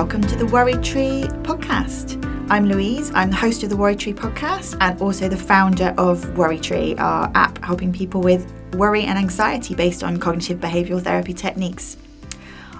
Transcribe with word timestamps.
welcome 0.00 0.22
to 0.22 0.34
the 0.34 0.46
Worry 0.46 0.72
Tree 0.76 1.24
podcast. 1.42 2.24
I'm 2.48 2.64
Louise, 2.64 3.12
I'm 3.14 3.28
the 3.28 3.36
host 3.36 3.62
of 3.62 3.68
the 3.68 3.76
Worry 3.76 3.96
Tree 3.96 4.14
podcast 4.14 4.78
and 4.80 4.98
also 4.98 5.28
the 5.28 5.36
founder 5.36 5.94
of 5.98 6.38
Worry 6.38 6.58
Tree, 6.58 6.94
our 6.96 7.30
app 7.34 7.62
helping 7.62 7.92
people 7.92 8.22
with 8.22 8.50
worry 8.72 9.02
and 9.02 9.18
anxiety 9.18 9.74
based 9.74 10.02
on 10.02 10.16
cognitive 10.16 10.58
behavioural 10.58 11.04
therapy 11.04 11.34
techniques. 11.34 11.98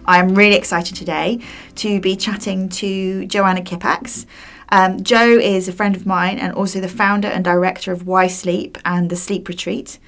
I'm 0.06 0.34
really 0.34 0.56
excited 0.56 0.96
today 0.96 1.40
to 1.74 2.00
be 2.00 2.16
chatting 2.16 2.70
to 2.70 3.26
Joanna 3.26 3.60
Kippax. 3.60 4.24
Um, 4.70 5.02
Jo 5.02 5.22
is 5.22 5.68
a 5.68 5.74
friend 5.74 5.94
of 5.94 6.06
mine 6.06 6.38
and 6.38 6.54
also 6.54 6.80
the 6.80 6.88
founder 6.88 7.28
and 7.28 7.44
director 7.44 7.92
of 7.92 8.06
Why 8.06 8.28
Sleep 8.28 8.78
and 8.86 9.10
the 9.10 9.16
Sleep 9.16 9.46
Retreat. 9.46 9.98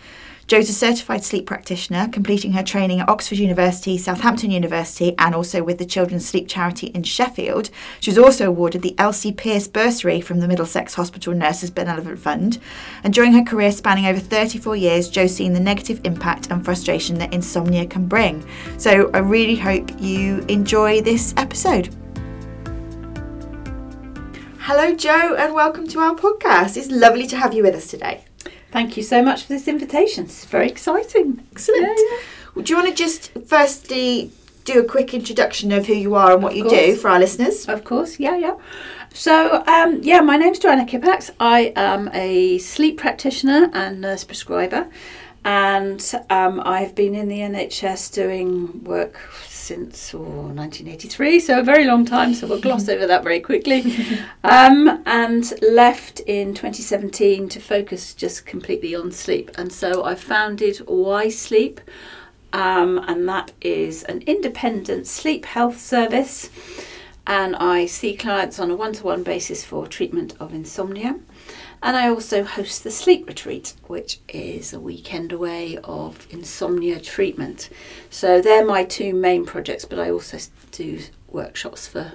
Jo's 0.52 0.68
a 0.68 0.74
certified 0.74 1.24
sleep 1.24 1.46
practitioner, 1.46 2.08
completing 2.08 2.52
her 2.52 2.62
training 2.62 3.00
at 3.00 3.08
Oxford 3.08 3.38
University, 3.38 3.96
Southampton 3.96 4.50
University, 4.50 5.14
and 5.18 5.34
also 5.34 5.62
with 5.62 5.78
the 5.78 5.86
Children's 5.86 6.28
Sleep 6.28 6.46
Charity 6.46 6.88
in 6.88 7.04
Sheffield. 7.04 7.70
She 8.00 8.10
was 8.10 8.18
also 8.18 8.48
awarded 8.48 8.82
the 8.82 8.94
Elsie 8.98 9.32
Pierce 9.32 9.66
Bursary 9.66 10.20
from 10.20 10.40
the 10.40 10.46
Middlesex 10.46 10.92
Hospital 10.92 11.32
Nurses 11.32 11.70
Benevolent 11.70 12.18
Fund. 12.18 12.58
And 13.02 13.14
during 13.14 13.32
her 13.32 13.42
career 13.42 13.72
spanning 13.72 14.04
over 14.04 14.20
34 14.20 14.76
years, 14.76 15.08
Jo's 15.08 15.34
seen 15.34 15.54
the 15.54 15.58
negative 15.58 16.02
impact 16.04 16.50
and 16.50 16.62
frustration 16.62 17.16
that 17.16 17.32
insomnia 17.32 17.86
can 17.86 18.06
bring. 18.06 18.46
So 18.76 19.10
I 19.14 19.20
really 19.20 19.56
hope 19.56 19.90
you 20.02 20.40
enjoy 20.50 21.00
this 21.00 21.32
episode. 21.38 21.88
Hello, 24.58 24.94
Jo, 24.94 25.34
and 25.34 25.54
welcome 25.54 25.88
to 25.88 26.00
our 26.00 26.14
podcast. 26.14 26.76
It's 26.76 26.90
lovely 26.90 27.26
to 27.28 27.38
have 27.38 27.54
you 27.54 27.62
with 27.62 27.74
us 27.74 27.86
today. 27.86 28.26
Thank 28.72 28.96
you 28.96 29.02
so 29.02 29.22
much 29.22 29.42
for 29.42 29.52
this 29.52 29.68
invitation. 29.68 30.24
It's 30.24 30.46
very 30.46 30.68
exciting. 30.68 31.46
Excellent. 31.52 31.82
Yeah, 31.82 32.18
yeah. 32.56 32.62
Do 32.62 32.72
you 32.72 32.76
want 32.76 32.88
to 32.88 32.94
just 32.94 33.30
firstly 33.46 34.32
do 34.64 34.80
a 34.80 34.84
quick 34.84 35.12
introduction 35.12 35.72
of 35.72 35.86
who 35.86 35.94
you 35.94 36.14
are 36.14 36.32
and 36.32 36.42
what 36.42 36.52
of 36.52 36.58
you 36.58 36.64
course. 36.64 36.74
do 36.74 36.96
for 36.96 37.08
our 37.10 37.18
listeners? 37.18 37.68
Of 37.68 37.84
course, 37.84 38.18
yeah, 38.18 38.36
yeah. 38.36 38.56
So, 39.12 39.62
um, 39.66 40.00
yeah, 40.02 40.20
my 40.20 40.36
name's 40.36 40.58
Joanna 40.58 40.86
Kippax. 40.86 41.30
I 41.38 41.72
am 41.76 42.08
a 42.14 42.58
sleep 42.58 42.98
practitioner 42.98 43.70
and 43.74 44.00
nurse 44.00 44.24
prescriber, 44.24 44.88
and 45.44 46.14
um, 46.30 46.62
I've 46.64 46.94
been 46.94 47.14
in 47.14 47.28
the 47.28 47.38
NHS 47.38 48.12
doing 48.12 48.84
work 48.84 49.18
since 49.48 50.14
oh, 50.14 50.18
1983, 50.18 51.40
so 51.40 51.60
a 51.60 51.62
very 51.62 51.84
long 51.84 52.04
time, 52.04 52.34
so 52.34 52.46
we'll 52.46 52.60
gloss 52.60 52.88
over 52.88 53.06
that 53.06 53.22
very 53.22 53.40
quickly. 53.40 53.84
Um, 54.44 55.02
and 55.06 55.52
left 55.62 56.18
in 56.20 56.52
2017 56.52 57.48
to 57.50 57.60
focus 57.60 58.12
just 58.12 58.44
completely 58.44 58.92
on 58.94 59.12
sleep. 59.12 59.52
And 59.56 59.72
so 59.72 60.04
I 60.04 60.16
founded 60.16 60.78
Why 60.78 61.28
Sleep, 61.28 61.80
um, 62.52 62.98
and 63.06 63.28
that 63.28 63.52
is 63.60 64.02
an 64.04 64.22
independent 64.22 65.06
sleep 65.06 65.44
health 65.44 65.80
service. 65.80 66.50
And 67.24 67.54
I 67.54 67.86
see 67.86 68.16
clients 68.16 68.58
on 68.58 68.70
a 68.70 68.76
one 68.76 68.94
to 68.94 69.04
one 69.04 69.22
basis 69.22 69.64
for 69.64 69.86
treatment 69.86 70.34
of 70.40 70.52
insomnia. 70.52 71.20
And 71.82 71.96
I 71.96 72.08
also 72.08 72.44
host 72.44 72.84
the 72.84 72.92
Sleep 72.92 73.26
Retreat, 73.26 73.74
which 73.88 74.20
is 74.28 74.72
a 74.72 74.78
weekend 74.78 75.32
away 75.32 75.78
of 75.82 76.28
insomnia 76.30 77.00
treatment. 77.00 77.68
So 78.08 78.40
they're 78.40 78.64
my 78.64 78.84
two 78.84 79.12
main 79.14 79.44
projects, 79.44 79.84
but 79.84 79.98
I 79.98 80.10
also 80.10 80.38
do 80.70 81.00
workshops 81.28 81.88
for 81.88 82.12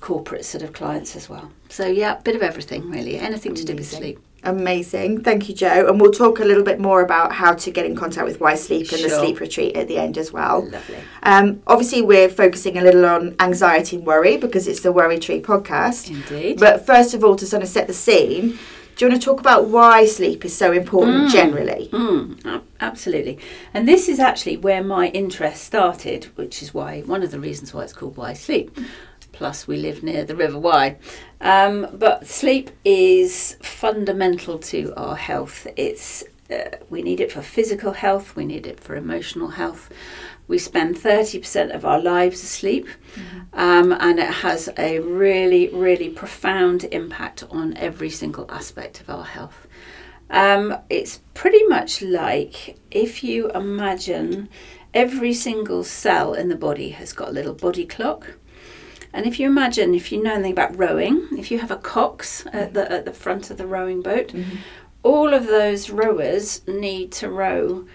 corporate 0.00 0.44
sort 0.44 0.64
of 0.64 0.72
clients 0.72 1.14
as 1.14 1.28
well. 1.28 1.52
So 1.68 1.86
yeah, 1.86 2.18
a 2.18 2.22
bit 2.22 2.34
of 2.34 2.42
everything 2.42 2.90
really, 2.90 3.16
anything 3.16 3.52
Amazing. 3.52 3.66
to 3.66 3.72
do 3.72 3.76
with 3.76 3.88
sleep. 3.88 4.18
Amazing. 4.48 5.22
Thank 5.22 5.48
you, 5.48 5.54
Jo. 5.54 5.86
And 5.86 6.00
we'll 6.00 6.10
talk 6.10 6.40
a 6.40 6.44
little 6.44 6.62
bit 6.62 6.80
more 6.80 7.02
about 7.02 7.32
how 7.32 7.52
to 7.52 7.70
get 7.70 7.84
in 7.84 7.94
contact 7.94 8.26
with 8.26 8.40
Why 8.40 8.54
Sleep 8.54 8.90
and 8.90 9.00
sure. 9.00 9.10
the 9.10 9.18
sleep 9.18 9.40
retreat 9.40 9.76
at 9.76 9.88
the 9.88 9.98
end 9.98 10.16
as 10.16 10.32
well. 10.32 10.66
Lovely. 10.66 10.98
Um, 11.22 11.62
obviously, 11.66 12.00
we're 12.00 12.30
focusing 12.30 12.78
a 12.78 12.82
little 12.82 13.04
on 13.04 13.36
anxiety 13.40 13.96
and 13.96 14.06
worry 14.06 14.38
because 14.38 14.66
it's 14.66 14.80
the 14.80 14.90
Worry 14.90 15.18
Tree 15.18 15.42
podcast. 15.42 16.10
Indeed. 16.10 16.58
But 16.58 16.86
first 16.86 17.12
of 17.12 17.22
all, 17.22 17.36
to 17.36 17.46
sort 17.46 17.62
of 17.62 17.68
set 17.68 17.86
the 17.86 17.92
scene, 17.92 18.58
do 18.96 19.04
you 19.04 19.10
want 19.10 19.20
to 19.20 19.24
talk 19.24 19.38
about 19.38 19.68
why 19.68 20.06
sleep 20.06 20.44
is 20.44 20.56
so 20.56 20.72
important 20.72 21.28
mm. 21.28 21.30
generally? 21.30 21.88
Mm, 21.92 22.62
absolutely. 22.80 23.38
And 23.74 23.86
this 23.86 24.08
is 24.08 24.18
actually 24.18 24.56
where 24.56 24.82
my 24.82 25.08
interest 25.08 25.62
started, 25.62 26.24
which 26.36 26.62
is 26.62 26.72
why 26.72 27.02
one 27.02 27.22
of 27.22 27.30
the 27.30 27.38
reasons 27.38 27.74
why 27.74 27.84
it's 27.84 27.92
called 27.92 28.16
Why 28.16 28.32
Sleep 28.32 28.76
plus 29.38 29.68
we 29.68 29.76
live 29.76 30.02
near 30.02 30.24
the 30.24 30.34
River 30.34 30.58
Wye. 30.58 30.96
Um, 31.40 31.86
but 31.92 32.26
sleep 32.26 32.70
is 32.84 33.56
fundamental 33.62 34.58
to 34.58 34.92
our 34.96 35.14
health. 35.14 35.68
It's 35.76 36.24
uh, 36.50 36.76
we 36.90 37.02
need 37.02 37.20
it 37.20 37.30
for 37.30 37.42
physical 37.42 37.92
health, 37.92 38.34
we 38.34 38.44
need 38.44 38.66
it 38.66 38.80
for 38.80 38.96
emotional 38.96 39.48
health. 39.48 39.90
We 40.48 40.58
spend 40.58 40.96
30% 40.96 41.74
of 41.74 41.84
our 41.84 42.00
lives 42.00 42.42
asleep, 42.42 42.88
mm-hmm. 42.88 43.38
um, 43.52 43.92
and 43.92 44.18
it 44.18 44.32
has 44.46 44.70
a 44.78 44.98
really, 45.00 45.68
really 45.68 46.08
profound 46.08 46.84
impact 46.84 47.44
on 47.50 47.76
every 47.76 48.10
single 48.10 48.46
aspect 48.50 49.00
of 49.02 49.10
our 49.10 49.24
health. 49.24 49.68
Um, 50.30 50.74
it's 50.88 51.20
pretty 51.34 51.64
much 51.64 52.02
like 52.02 52.78
if 52.90 53.22
you 53.22 53.50
imagine 53.50 54.48
every 54.94 55.34
single 55.34 55.84
cell 55.84 56.34
in 56.34 56.48
the 56.48 56.56
body 56.56 56.90
has 56.90 57.12
got 57.12 57.28
a 57.28 57.32
little 57.32 57.54
body 57.54 57.86
clock. 57.86 58.37
And 59.12 59.26
if 59.26 59.40
you 59.40 59.46
imagine, 59.46 59.94
if 59.94 60.12
you 60.12 60.22
know 60.22 60.34
anything 60.34 60.52
about 60.52 60.78
rowing, 60.78 61.26
if 61.32 61.50
you 61.50 61.58
have 61.58 61.70
a 61.70 61.76
cox 61.76 62.46
at 62.52 62.74
the, 62.74 62.90
at 62.90 63.04
the 63.04 63.12
front 63.12 63.50
of 63.50 63.56
the 63.56 63.66
rowing 63.66 64.02
boat, 64.02 64.28
mm-hmm. 64.28 64.56
all 65.02 65.32
of 65.32 65.46
those 65.46 65.90
rowers 65.90 66.66
need 66.66 67.12
to 67.12 67.30
row 67.30 67.86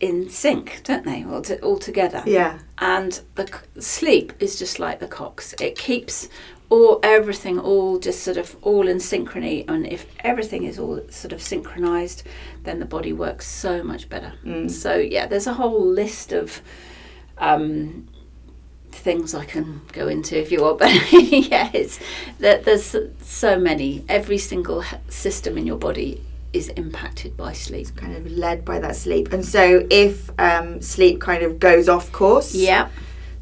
in 0.00 0.28
sync, 0.28 0.82
don't 0.84 1.04
they? 1.04 1.24
All, 1.24 1.42
to, 1.42 1.58
all 1.60 1.78
together. 1.78 2.22
Yeah. 2.26 2.58
And 2.78 3.20
the 3.34 3.48
sleep 3.80 4.32
is 4.38 4.58
just 4.58 4.78
like 4.78 5.00
the 5.00 5.08
cox. 5.08 5.54
It 5.60 5.78
keeps 5.78 6.28
all 6.68 6.98
everything 7.02 7.58
all 7.58 7.98
just 7.98 8.22
sort 8.22 8.36
of 8.36 8.56
all 8.62 8.88
in 8.88 8.98
synchrony. 8.98 9.64
And 9.68 9.86
if 9.86 10.06
everything 10.20 10.64
is 10.64 10.78
all 10.78 11.00
sort 11.10 11.32
of 11.32 11.42
synchronized, 11.42 12.22
then 12.64 12.78
the 12.80 12.84
body 12.84 13.12
works 13.12 13.46
so 13.46 13.82
much 13.82 14.08
better. 14.08 14.32
Mm. 14.44 14.70
So 14.70 14.96
yeah, 14.96 15.26
there's 15.26 15.46
a 15.46 15.54
whole 15.54 15.86
list 15.86 16.32
of 16.32 16.60
um, 17.38 18.08
things 18.94 19.34
I 19.34 19.44
can 19.44 19.80
go 19.92 20.08
into 20.08 20.38
if 20.38 20.50
you 20.50 20.62
want, 20.62 20.78
but 20.80 20.90
yeah, 21.12 21.70
it's 21.72 21.98
that 22.38 22.64
there's 22.64 22.96
so 23.22 23.58
many. 23.58 24.04
Every 24.08 24.38
single 24.38 24.84
system 25.08 25.58
in 25.58 25.66
your 25.66 25.76
body 25.78 26.22
is 26.52 26.68
impacted 26.70 27.36
by 27.36 27.52
sleep. 27.52 27.82
It's 27.82 27.90
kind 27.90 28.16
of 28.16 28.30
led 28.30 28.64
by 28.64 28.78
that 28.78 28.96
sleep, 28.96 29.32
and 29.32 29.44
so 29.44 29.86
if 29.90 30.30
um, 30.38 30.80
sleep 30.80 31.20
kind 31.20 31.42
of 31.42 31.58
goes 31.58 31.88
off 31.88 32.12
course, 32.12 32.54
yeah, 32.54 32.88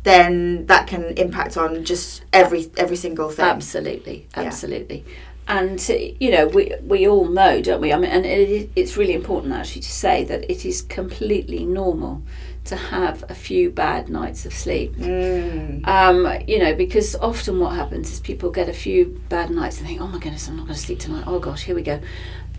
then 0.03 0.67
that 0.67 0.87
can 0.87 1.05
impact 1.17 1.57
on 1.57 1.84
just 1.84 2.25
every 2.33 2.71
every 2.77 2.97
single 2.97 3.31
thing. 3.31 3.45
Absolutely, 3.45 4.27
absolutely. 4.34 5.05
Yeah. 5.07 5.13
And 5.49 5.89
you 6.21 6.31
know, 6.31 6.47
we 6.47 6.73
we 6.83 7.07
all 7.07 7.27
know, 7.27 7.61
don't 7.61 7.81
we? 7.81 7.93
I 7.93 7.99
mean, 7.99 8.11
and 8.11 8.25
it, 8.25 8.71
it's 8.75 8.97
really 8.97 9.15
important 9.15 9.53
actually 9.53 9.83
to 9.83 9.91
say 9.91 10.25
that 10.25 10.51
it 10.51 10.65
is 10.65 10.83
completely 10.83 11.67
normal 11.67 12.23
to 12.65 12.77
have 12.77 13.25
a 13.28 13.34
few 13.34 13.71
bad 13.71 14.09
nights 14.09 14.47
of 14.47 14.55
sleep. 14.55 14.95
Mm. 14.97 15.87
Um, 15.87 16.43
you 16.47 16.59
know, 16.59 16.75
because 16.75 17.17
often 17.17 17.59
what 17.59 17.75
happens 17.75 18.12
is 18.12 18.21
people 18.21 18.50
get 18.50 18.69
a 18.69 18.73
few 18.73 19.21
bad 19.28 19.50
nights 19.50 19.78
and 19.78 19.87
think, 19.87 20.00
oh 20.00 20.06
my 20.06 20.19
goodness, 20.19 20.49
I'm 20.49 20.56
not 20.56 20.67
going 20.67 20.77
to 20.77 20.81
sleep 20.81 21.01
tonight. 21.01 21.25
Oh 21.27 21.39
gosh, 21.39 21.65
here 21.65 21.75
we 21.75 21.83
go. 21.83 22.01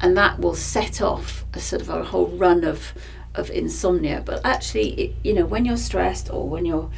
And 0.02 0.18
that 0.18 0.40
will 0.40 0.56
set 0.56 1.02
off 1.02 1.46
a 1.54 1.60
sort 1.60 1.82
of 1.82 1.90
a 1.90 2.04
whole 2.04 2.28
run 2.28 2.66
of, 2.66 2.94
of 3.36 3.50
insomnia. 3.50 4.22
But 4.26 4.42
actually, 4.44 4.90
it, 4.94 5.16
you 5.24 5.34
know, 5.34 5.46
when 5.46 5.64
you're 5.64 5.78
stressed 5.78 6.30
or 6.30 6.50
when 6.50 6.66
you're 6.66 6.90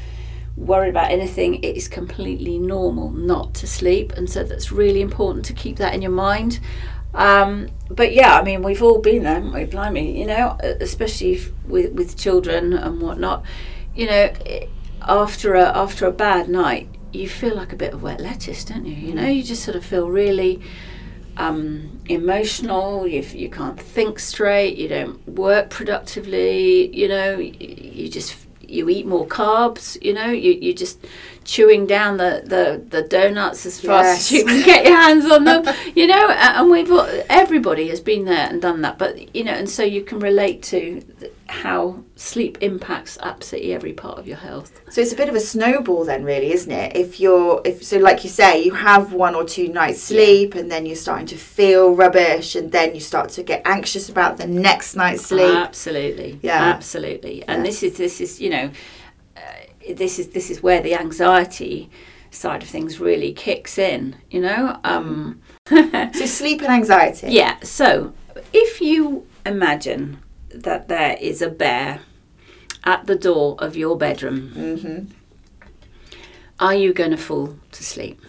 worried 0.58 0.90
about 0.90 1.12
anything, 1.12 1.64
it 1.64 1.76
is 1.76 1.88
completely 1.88 2.58
normal 2.58 3.12
not 3.12 3.54
to 3.56 3.68
sleep. 3.68 4.14
And 4.14 4.28
so 4.28 4.44
that's 4.44 4.72
really 4.72 5.02
important 5.02 5.46
to 5.46 5.54
keep 5.54 5.78
that 5.78 5.94
in 5.94 6.02
your 6.02 6.12
mind. 6.12 6.60
Um, 7.16 7.70
but 7.90 8.14
yeah, 8.14 8.38
I 8.38 8.44
mean, 8.44 8.62
we've 8.62 8.84
all 8.84 9.00
been 9.00 9.24
there, 9.24 9.36
haven't 9.36 9.54
we? 9.54 9.64
Blimey, 9.64 10.20
you 10.20 10.26
know, 10.26 10.58
especially 10.62 11.42
with 11.66 11.94
with 11.94 12.18
children 12.18 12.74
and 12.74 13.02
whatnot. 13.02 13.44
You 13.96 14.08
know, 14.08 14.34
after 15.02 15.56
a 15.56 15.66
after 15.66 16.06
a 16.06 16.12
bad 16.12 16.50
night, 16.50 16.90
you 17.14 17.30
feel 17.30 17.56
like 17.56 17.72
a 17.72 17.78
bit 17.78 17.94
of 17.94 18.04
wet 18.04 18.20
lettuce, 18.20 18.66
don't 18.66 18.86
you? 18.86 18.96
You 18.96 19.16
know, 19.16 19.28
you 19.28 19.44
just 19.44 19.64
sort 19.64 19.78
of 19.78 19.86
feel 19.86 20.10
really 20.10 20.62
um, 21.38 22.02
emotional. 22.08 23.08
You 23.08 23.22
you 23.22 23.50
can't 23.50 23.80
think 23.80 24.20
straight. 24.20 24.78
You 24.78 24.90
don't 24.90 25.28
work 25.28 25.70
productively. 25.70 26.94
You 26.96 27.08
know, 27.08 27.38
you, 27.38 27.54
you 27.60 28.10
just 28.10 28.45
you 28.70 28.90
eat 28.90 29.06
more 29.06 29.26
carbs. 29.26 30.02
You 30.02 30.14
know, 30.14 30.28
you 30.28 30.54
you 30.54 30.74
just 30.74 31.06
chewing 31.46 31.86
down 31.86 32.18
the, 32.18 32.42
the, 32.44 32.84
the 32.90 33.08
donuts 33.08 33.66
as 33.66 33.80
fast 33.80 34.32
yes. 34.32 34.32
as 34.32 34.32
you 34.32 34.46
can 34.46 34.66
get 34.66 34.86
your 34.86 34.98
hands 34.98 35.26
on 35.32 35.44
them, 35.44 35.64
you 35.96 36.08
know, 36.08 36.30
and 36.30 36.70
we've 36.70 36.92
everybody 37.30 37.88
has 37.88 38.02
been 38.02 38.26
there 38.26 38.50
and 38.50 38.62
done 38.62 38.82
that, 38.82 38.98
but 38.98 39.34
you 39.36 39.44
know, 39.44 39.54
and 39.54 39.70
so 39.70 39.84
you 39.84 40.04
can 40.04 40.20
relate 40.20 40.64
to 40.64 41.04
how 41.48 42.04
sleep 42.16 42.58
impacts 42.62 43.18
absolutely 43.22 43.74
every 43.74 43.94
part 43.94 44.18
of 44.18 44.28
your 44.28 44.38
health. 44.38 44.82
So 44.90 45.02
it's 45.02 45.14
a 45.14 45.16
bit 45.16 45.30
of 45.30 45.36
a 45.36 45.40
snowball 45.40 46.06
then, 46.06 46.24
really, 46.24 46.52
isn't 46.52 46.72
it? 46.72 46.96
If 46.96 47.20
you're, 47.20 47.62
if 47.66 47.84
so, 47.84 47.98
like 47.98 48.24
you 48.24 48.30
say, 48.30 48.64
you 48.64 48.74
have 48.74 49.14
one 49.14 49.36
or 49.36 49.44
two 49.44 49.68
nights 49.68 50.02
sleep, 50.02 50.56
yeah. 50.56 50.62
and 50.62 50.72
then 50.72 50.86
you're 50.86 50.96
starting 50.96 51.28
to 51.28 51.38
feel 51.38 51.96
rubbish, 51.96 52.56
and 52.56 52.72
then 52.72 52.96
you 52.96 53.02
start 53.02 53.30
to 53.30 53.44
get 53.44 53.62
anxious 53.66 54.10
about 54.10 54.38
the 54.38 54.48
next 54.48 54.96
night's 54.96 55.26
sleep. 55.26 55.56
Absolutely, 55.56 56.40
yeah, 56.42 56.64
absolutely, 56.64 57.44
and 57.44 57.60
yeah. 57.60 57.64
this 57.64 57.84
is 57.84 57.98
this 57.98 58.22
is 58.22 58.42
you 58.42 58.50
know 58.50 58.72
this 59.94 60.20
is 60.20 60.30
this 60.30 60.50
is 60.50 60.64
where 60.64 60.82
the 60.82 60.96
anxiety 60.96 61.90
side 62.32 62.64
of 62.64 62.70
things 62.70 63.00
really 63.00 63.34
kicks 63.34 63.78
in. 63.78 64.16
You 64.32 64.42
know. 64.42 64.80
Um, 64.84 65.42
So 65.70 66.26
sleep 66.26 66.62
and 66.62 66.70
anxiety. 66.70 67.28
yeah. 67.32 67.58
So 67.64 68.14
if 68.54 68.82
you 68.82 69.26
imagine 69.46 70.20
that 70.64 70.88
there 70.88 71.18
is 71.22 71.42
a 71.42 71.50
bear 71.50 72.02
at 72.84 73.06
the 73.08 73.16
door 73.16 73.56
of 73.60 73.76
your 73.76 73.98
bedroom, 73.98 74.52
Mm-hmm. 74.56 75.06
are 76.60 76.76
you 76.76 76.94
going 76.94 77.12
to 77.12 77.18
fall 77.18 77.56
to 77.72 77.84
sleep? 77.84 78.22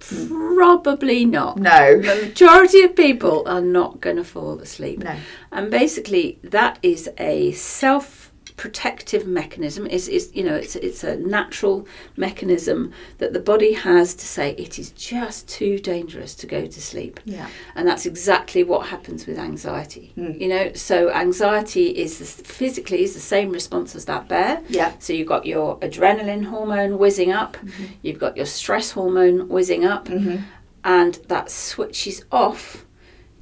Probably 0.00 1.24
not. 1.24 1.56
No. 1.56 2.00
The 2.00 2.26
majority 2.26 2.82
of 2.82 2.96
people 2.96 3.44
are 3.46 3.60
not 3.60 4.00
going 4.00 4.16
to 4.16 4.24
fall 4.24 4.58
asleep. 4.60 4.98
No. 5.04 5.14
And 5.52 5.70
basically, 5.70 6.38
that 6.42 6.78
is 6.82 7.08
a 7.18 7.52
self 7.52 8.19
protective 8.64 9.26
mechanism 9.26 9.86
is, 9.86 10.06
is 10.06 10.30
you 10.34 10.44
know 10.44 10.54
it's 10.54 10.76
it's 10.76 11.02
a 11.02 11.16
natural 11.38 11.76
mechanism 12.24 12.92
that 13.20 13.32
the 13.32 13.40
body 13.52 13.72
has 13.72 14.14
to 14.14 14.26
say 14.36 14.46
it 14.66 14.78
is 14.78 14.90
just 15.12 15.48
too 15.48 15.78
dangerous 15.78 16.34
to 16.34 16.46
go 16.46 16.60
to 16.66 16.80
sleep 16.92 17.14
Yeah. 17.24 17.48
and 17.74 17.88
that's 17.88 18.04
exactly 18.04 18.62
what 18.70 18.82
happens 18.94 19.26
with 19.26 19.38
anxiety 19.38 20.12
Mm. 20.18 20.38
you 20.42 20.48
know 20.54 20.64
so 20.74 20.96
anxiety 21.26 21.86
is 22.04 22.12
the, 22.18 22.26
physically 22.60 23.02
is 23.06 23.14
the 23.14 23.26
same 23.34 23.50
response 23.50 23.90
as 23.98 24.04
that 24.04 24.28
bear 24.28 24.52
Yeah. 24.68 24.92
so 24.98 25.08
you've 25.14 25.32
got 25.36 25.46
your 25.46 25.78
adrenaline 25.86 26.44
hormone 26.52 26.92
whizzing 27.02 27.32
up 27.32 27.56
you've 28.02 28.18
got 28.26 28.36
your 28.36 28.46
stress 28.58 28.90
hormone 28.98 29.48
whizzing 29.48 29.84
up 29.94 30.04
Mm-hmm. 30.08 30.36
and 30.84 31.14
that 31.32 31.46
switches 31.50 32.16
off 32.30 32.84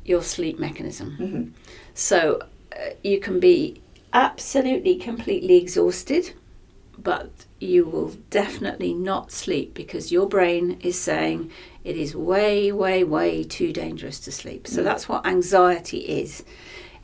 your 0.04 0.22
sleep 0.34 0.56
mechanism. 0.66 1.08
Mm-hmm. 1.20 1.42
So 1.94 2.18
uh, 2.72 2.90
you 3.02 3.18
can 3.26 3.36
be 3.40 3.82
absolutely 4.12 4.96
completely 4.96 5.56
exhausted, 5.56 6.32
but 6.96 7.30
you 7.60 7.84
will 7.84 8.10
definitely 8.30 8.92
not 8.92 9.32
sleep 9.32 9.74
because 9.74 10.12
your 10.12 10.28
brain 10.28 10.78
is 10.80 10.98
saying 10.98 11.50
it 11.84 11.96
is 11.96 12.14
way, 12.14 12.70
way, 12.72 13.04
way 13.04 13.44
too 13.44 13.72
dangerous 13.72 14.20
to 14.20 14.32
sleep. 14.32 14.66
So 14.66 14.80
mm. 14.80 14.84
that's 14.84 15.08
what 15.08 15.26
anxiety 15.26 15.98
is. 15.98 16.44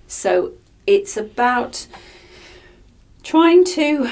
So 0.07 0.53
it's 0.87 1.17
about 1.17 1.87
trying 3.23 3.65
to 3.65 4.11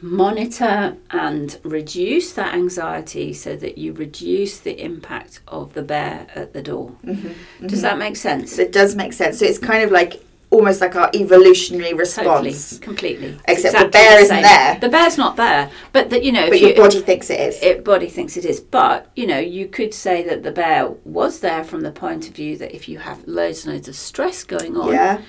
monitor 0.00 0.96
and 1.10 1.58
reduce 1.64 2.32
that 2.32 2.54
anxiety 2.54 3.32
so 3.32 3.56
that 3.56 3.78
you 3.78 3.92
reduce 3.92 4.60
the 4.60 4.80
impact 4.80 5.40
of 5.48 5.74
the 5.74 5.82
bear 5.82 6.28
at 6.34 6.52
the 6.52 6.62
door. 6.62 6.92
Mm-hmm. 7.04 7.66
Does 7.66 7.78
mm-hmm. 7.78 7.82
that 7.82 7.98
make 7.98 8.16
sense? 8.16 8.58
It 8.58 8.70
does 8.70 8.94
make 8.94 9.12
sense. 9.12 9.40
So 9.40 9.44
it's 9.44 9.58
kind 9.58 9.82
of 9.82 9.90
like 9.90 10.22
almost 10.50 10.80
like 10.80 10.96
our 10.96 11.10
evolutionary 11.14 11.92
response. 11.92 12.70
Totally, 12.70 12.80
completely. 12.84 13.38
Except 13.46 13.78
the 13.78 13.88
bear 13.88 14.16
the 14.16 14.22
isn't 14.24 14.42
there. 14.42 14.78
The 14.80 14.88
bear's 14.88 15.18
not 15.18 15.36
there, 15.36 15.70
but 15.92 16.10
that 16.10 16.22
you 16.24 16.32
know, 16.32 16.48
But 16.48 16.60
your 16.60 16.70
you, 16.70 16.76
body 16.76 17.00
thinks 17.00 17.28
it 17.30 17.40
is. 17.40 17.62
it 17.62 17.84
body 17.84 18.08
thinks 18.08 18.36
it 18.36 18.44
is. 18.44 18.60
But 18.60 19.10
you 19.14 19.26
know, 19.26 19.38
you 19.38 19.68
could 19.68 19.92
say 19.92 20.22
that 20.24 20.42
the 20.42 20.50
bear 20.50 20.88
was 21.04 21.40
there 21.40 21.64
from 21.64 21.82
the 21.82 21.90
point 21.92 22.28
of 22.28 22.34
view 22.34 22.56
that 22.58 22.74
if 22.74 22.88
you 22.88 22.98
have 22.98 23.26
loads 23.28 23.64
and 23.64 23.74
loads 23.74 23.88
of 23.88 23.96
stress 23.96 24.44
going 24.44 24.76
on, 24.76 24.92
yeah. 24.92 25.20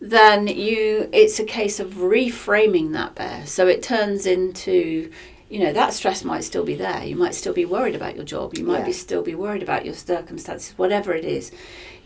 then 0.00 0.46
you 0.46 1.08
it's 1.12 1.38
a 1.40 1.44
case 1.44 1.80
of 1.80 1.94
reframing 1.94 2.92
that 2.92 3.14
bear. 3.16 3.46
So 3.46 3.66
it 3.66 3.82
turns 3.82 4.24
into 4.26 5.10
you 5.48 5.58
know 5.58 5.72
that 5.72 5.92
stress 5.92 6.24
might 6.24 6.44
still 6.44 6.64
be 6.64 6.76
there. 6.76 7.02
You 7.04 7.16
might 7.16 7.34
still 7.34 7.52
be 7.52 7.64
worried 7.64 7.96
about 7.96 8.14
your 8.14 8.24
job. 8.24 8.56
You 8.56 8.64
might 8.64 8.80
Yeah. 8.80 8.86
be 8.86 8.92
still 8.92 9.22
be 9.22 9.34
worried 9.34 9.64
about 9.64 9.84
your 9.84 9.94
circumstances, 9.94 10.74
whatever 10.78 11.12
it 11.12 11.24
is. 11.24 11.50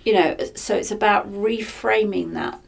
You 0.04 0.12
know, 0.14 0.36
so 0.54 0.76
it's 0.76 0.90
about 0.90 1.30
reframing 1.32 2.34
that 2.34 2.60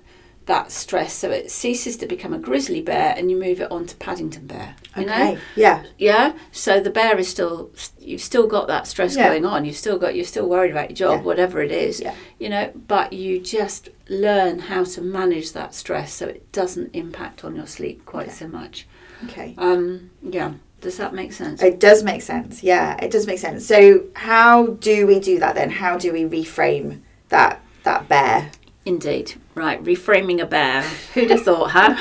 that 0.46 0.70
stress 0.70 1.12
so 1.12 1.28
it 1.28 1.50
ceases 1.50 1.96
to 1.96 2.06
become 2.06 2.32
a 2.32 2.38
grizzly 2.38 2.80
bear 2.80 3.12
and 3.16 3.32
you 3.32 3.36
move 3.36 3.60
it 3.60 3.68
on 3.72 3.84
to 3.84 3.96
Paddington 3.96 4.46
bear. 4.46 4.76
You 4.96 5.02
Okay. 5.02 5.32
know? 5.34 5.38
Yeah. 5.56 5.82
Yeah. 5.98 6.34
So 6.52 6.78
the 6.78 6.88
bear 6.90 7.18
is 7.18 7.26
still 7.26 7.70
you've 7.98 8.20
still 8.20 8.46
got 8.46 8.68
that 8.68 8.86
stress 8.86 9.16
Yeah. 9.16 9.26
going 9.28 9.44
on. 9.44 9.64
You've 9.64 9.74
still 9.76 9.98
got 9.98 10.14
you're 10.14 10.24
still 10.24 10.48
worried 10.48 10.70
about 10.70 10.90
your 10.90 10.96
job, 10.96 11.18
Yeah. 11.18 11.24
whatever 11.24 11.60
it 11.62 11.72
is. 11.72 12.00
Yeah. 12.00 12.14
You 12.38 12.48
know, 12.48 12.70
but 12.86 13.12
you 13.12 13.40
just 13.40 13.88
learn 14.08 14.60
how 14.60 14.84
to 14.84 15.02
manage 15.02 15.50
that 15.52 15.74
stress 15.74 16.12
so 16.12 16.28
it 16.28 16.52
doesn't 16.52 16.90
impact 16.94 17.44
on 17.44 17.56
your 17.56 17.66
sleep 17.66 18.06
quite 18.06 18.30
so 18.30 18.46
much. 18.46 18.86
Okay. 19.24 19.52
Um 19.58 20.10
yeah. 20.22 20.52
Does 20.80 20.96
that 20.98 21.12
make 21.12 21.32
sense? 21.32 21.60
It 21.60 21.80
does 21.80 22.04
make 22.04 22.22
sense. 22.22 22.62
Yeah, 22.62 22.96
it 23.04 23.10
does 23.10 23.26
make 23.26 23.40
sense. 23.40 23.66
So 23.66 24.04
how 24.14 24.66
do 24.66 25.08
we 25.08 25.18
do 25.18 25.40
that 25.40 25.56
then? 25.56 25.70
How 25.70 25.98
do 25.98 26.12
we 26.12 26.22
reframe 26.22 27.00
that 27.28 27.62
that 27.84 28.08
bear? 28.08 28.50
Indeed. 28.84 29.34
Right, 29.54 29.82
reframing 29.82 30.40
a 30.40 30.46
bear. 30.46 30.82
Who'd 31.14 31.30
have 31.30 31.42
thought, 31.42 31.70
huh? 31.70 31.96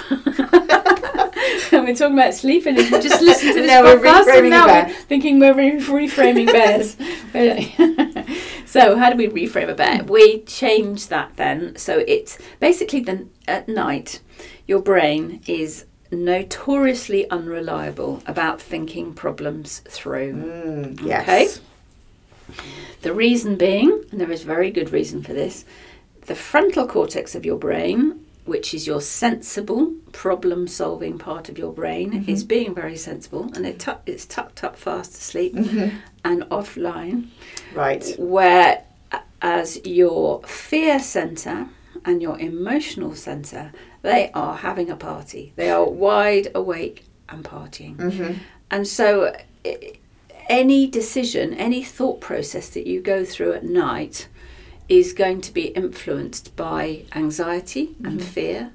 And 1.72 1.86
we're 1.88 1.96
talking 1.96 2.14
about 2.14 2.34
sleep 2.34 2.66
and 2.66 2.78
just 2.78 3.22
listen 3.22 3.48
to 3.48 3.54
this 3.62 3.68
No, 3.68 3.82
we're 3.84 3.98
podcast 3.98 4.26
reframing 4.26 4.40
and 4.40 4.50
now 4.50 4.68
we're 4.68 4.94
thinking 4.94 5.40
we're 5.40 5.56
re- 5.56 5.80
reframing 5.80 6.46
bears. 6.48 6.96
so 8.66 8.98
how 8.98 9.10
do 9.10 9.18
we 9.18 9.30
reframe 9.30 9.70
a 9.70 9.74
bear? 9.74 10.04
We 10.04 10.42
change 10.42 11.08
that 11.08 11.38
then. 11.38 11.76
So 11.78 12.04
it's 12.08 12.38
basically 12.60 13.00
then 13.00 13.32
at 13.48 13.68
night, 13.68 14.20
your 14.68 14.82
brain 14.82 15.42
is 15.48 15.86
notoriously 16.12 17.30
unreliable 17.32 18.22
about 18.28 18.62
thinking 18.62 19.14
problems 19.14 19.80
through. 19.90 20.34
Mm, 20.34 21.02
yes. 21.06 21.24
Okay. 21.24 21.48
The 23.02 23.14
reason 23.14 23.56
being, 23.56 24.04
and 24.12 24.20
there 24.22 24.32
is 24.32 24.44
very 24.44 24.72
good 24.72 24.92
reason 24.92 25.22
for 25.24 25.34
this, 25.34 25.66
the 26.28 26.36
frontal 26.36 26.88
cortex 26.88 27.36
of 27.36 27.46
your 27.46 27.58
brain, 27.58 28.26
which 28.46 28.74
is 28.74 28.86
your 28.88 29.02
sensible 29.02 29.94
problem 30.12 30.68
solving 30.68 31.18
part 31.18 31.50
of 31.50 31.58
your 31.58 31.72
brain, 31.74 32.26
is 32.28 32.44
being 32.44 32.74
very 32.76 32.96
sensible 32.96 33.50
and 33.56 33.66
it 33.66 33.80
tu- 33.80 33.98
it's 34.06 34.26
tucked 34.26 34.64
up 34.64 34.76
fast 34.76 35.14
asleep 35.14 35.56
and 36.24 36.44
offline, 36.50 37.28
Right. 37.74 38.16
where 38.20 38.84
as 39.42 39.80
your 39.86 40.42
fear 40.44 41.00
center 41.00 41.68
and 42.06 42.22
your 42.22 42.38
emotional 42.40 43.16
center, 43.16 43.72
they 44.04 44.30
are 44.34 44.58
having 44.58 44.90
a 44.92 44.96
party. 44.96 45.54
They 45.56 45.70
are 45.72 45.86
wide 45.88 46.50
awake 46.56 47.04
and 47.30 47.44
partying. 47.44 47.96
Mm-hmm. 47.98 48.34
And 48.72 48.88
so, 48.88 49.36
i- 49.66 49.94
any 50.50 50.88
decision, 50.88 51.54
any 51.54 51.84
thought 51.84 52.22
process 52.22 52.70
that 52.70 52.88
you 52.88 53.02
go 53.02 53.26
through 53.26 53.54
at 53.54 53.64
night 53.64 54.28
is 54.88 55.14
going 55.14 55.42
to 55.42 55.52
be 55.54 55.68
influenced 55.70 56.56
by 56.56 57.04
anxiety 57.16 57.96
and 58.04 58.24
fear 58.24 58.72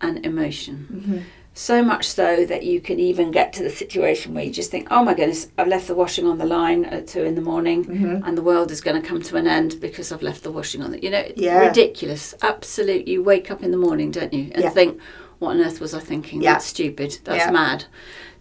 and 0.00 0.24
emotion. 0.24 1.26
So 1.52 1.82
much 1.82 2.06
so 2.08 2.46
that 2.46 2.62
you 2.62 2.80
can 2.80 2.98
even 2.98 3.30
get 3.32 3.52
to 3.54 3.62
the 3.62 3.68
situation 3.70 4.32
where 4.32 4.44
you 4.44 4.52
just 4.52 4.70
think, 4.70 4.88
oh 4.90 5.04
my 5.04 5.12
goodness, 5.12 5.48
I've 5.58 5.68
left 5.68 5.88
the 5.88 5.94
washing 5.94 6.24
on 6.26 6.38
the 6.38 6.46
line 6.46 6.86
at 6.86 7.06
two 7.08 7.24
in 7.24 7.34
the 7.34 7.40
morning 7.42 7.84
Mm-hmm. 7.84 8.24
and 8.24 8.38
the 8.38 8.42
world 8.42 8.70
is 8.70 8.80
going 8.80 9.00
to 9.00 9.06
come 9.06 9.20
to 9.22 9.36
an 9.36 9.46
end 9.46 9.78
because 9.80 10.10
I've 10.12 10.22
left 10.22 10.42
the 10.42 10.52
washing 10.52 10.80
on 10.82 10.92
the. 10.92 11.02
You 11.02 11.10
know, 11.10 11.24
Yeah. 11.36 11.66
ridiculous. 11.66 12.34
Absolute. 12.40 13.06
You 13.08 13.22
wake 13.22 13.50
up 13.50 13.62
in 13.62 13.72
the 13.72 13.76
morning, 13.76 14.10
don't 14.10 14.32
you? 14.32 14.50
And 14.54 14.62
Yeah. 14.62 14.70
think, 14.70 14.98
what 15.40 15.50
on 15.56 15.60
earth 15.60 15.80
was 15.80 15.92
I 15.92 15.98
thinking? 15.98 16.42
Yeah. 16.42 16.52
That's 16.52 16.66
stupid. 16.66 17.18
That's 17.24 17.46
Yeah. 17.46 17.50
mad. 17.50 17.86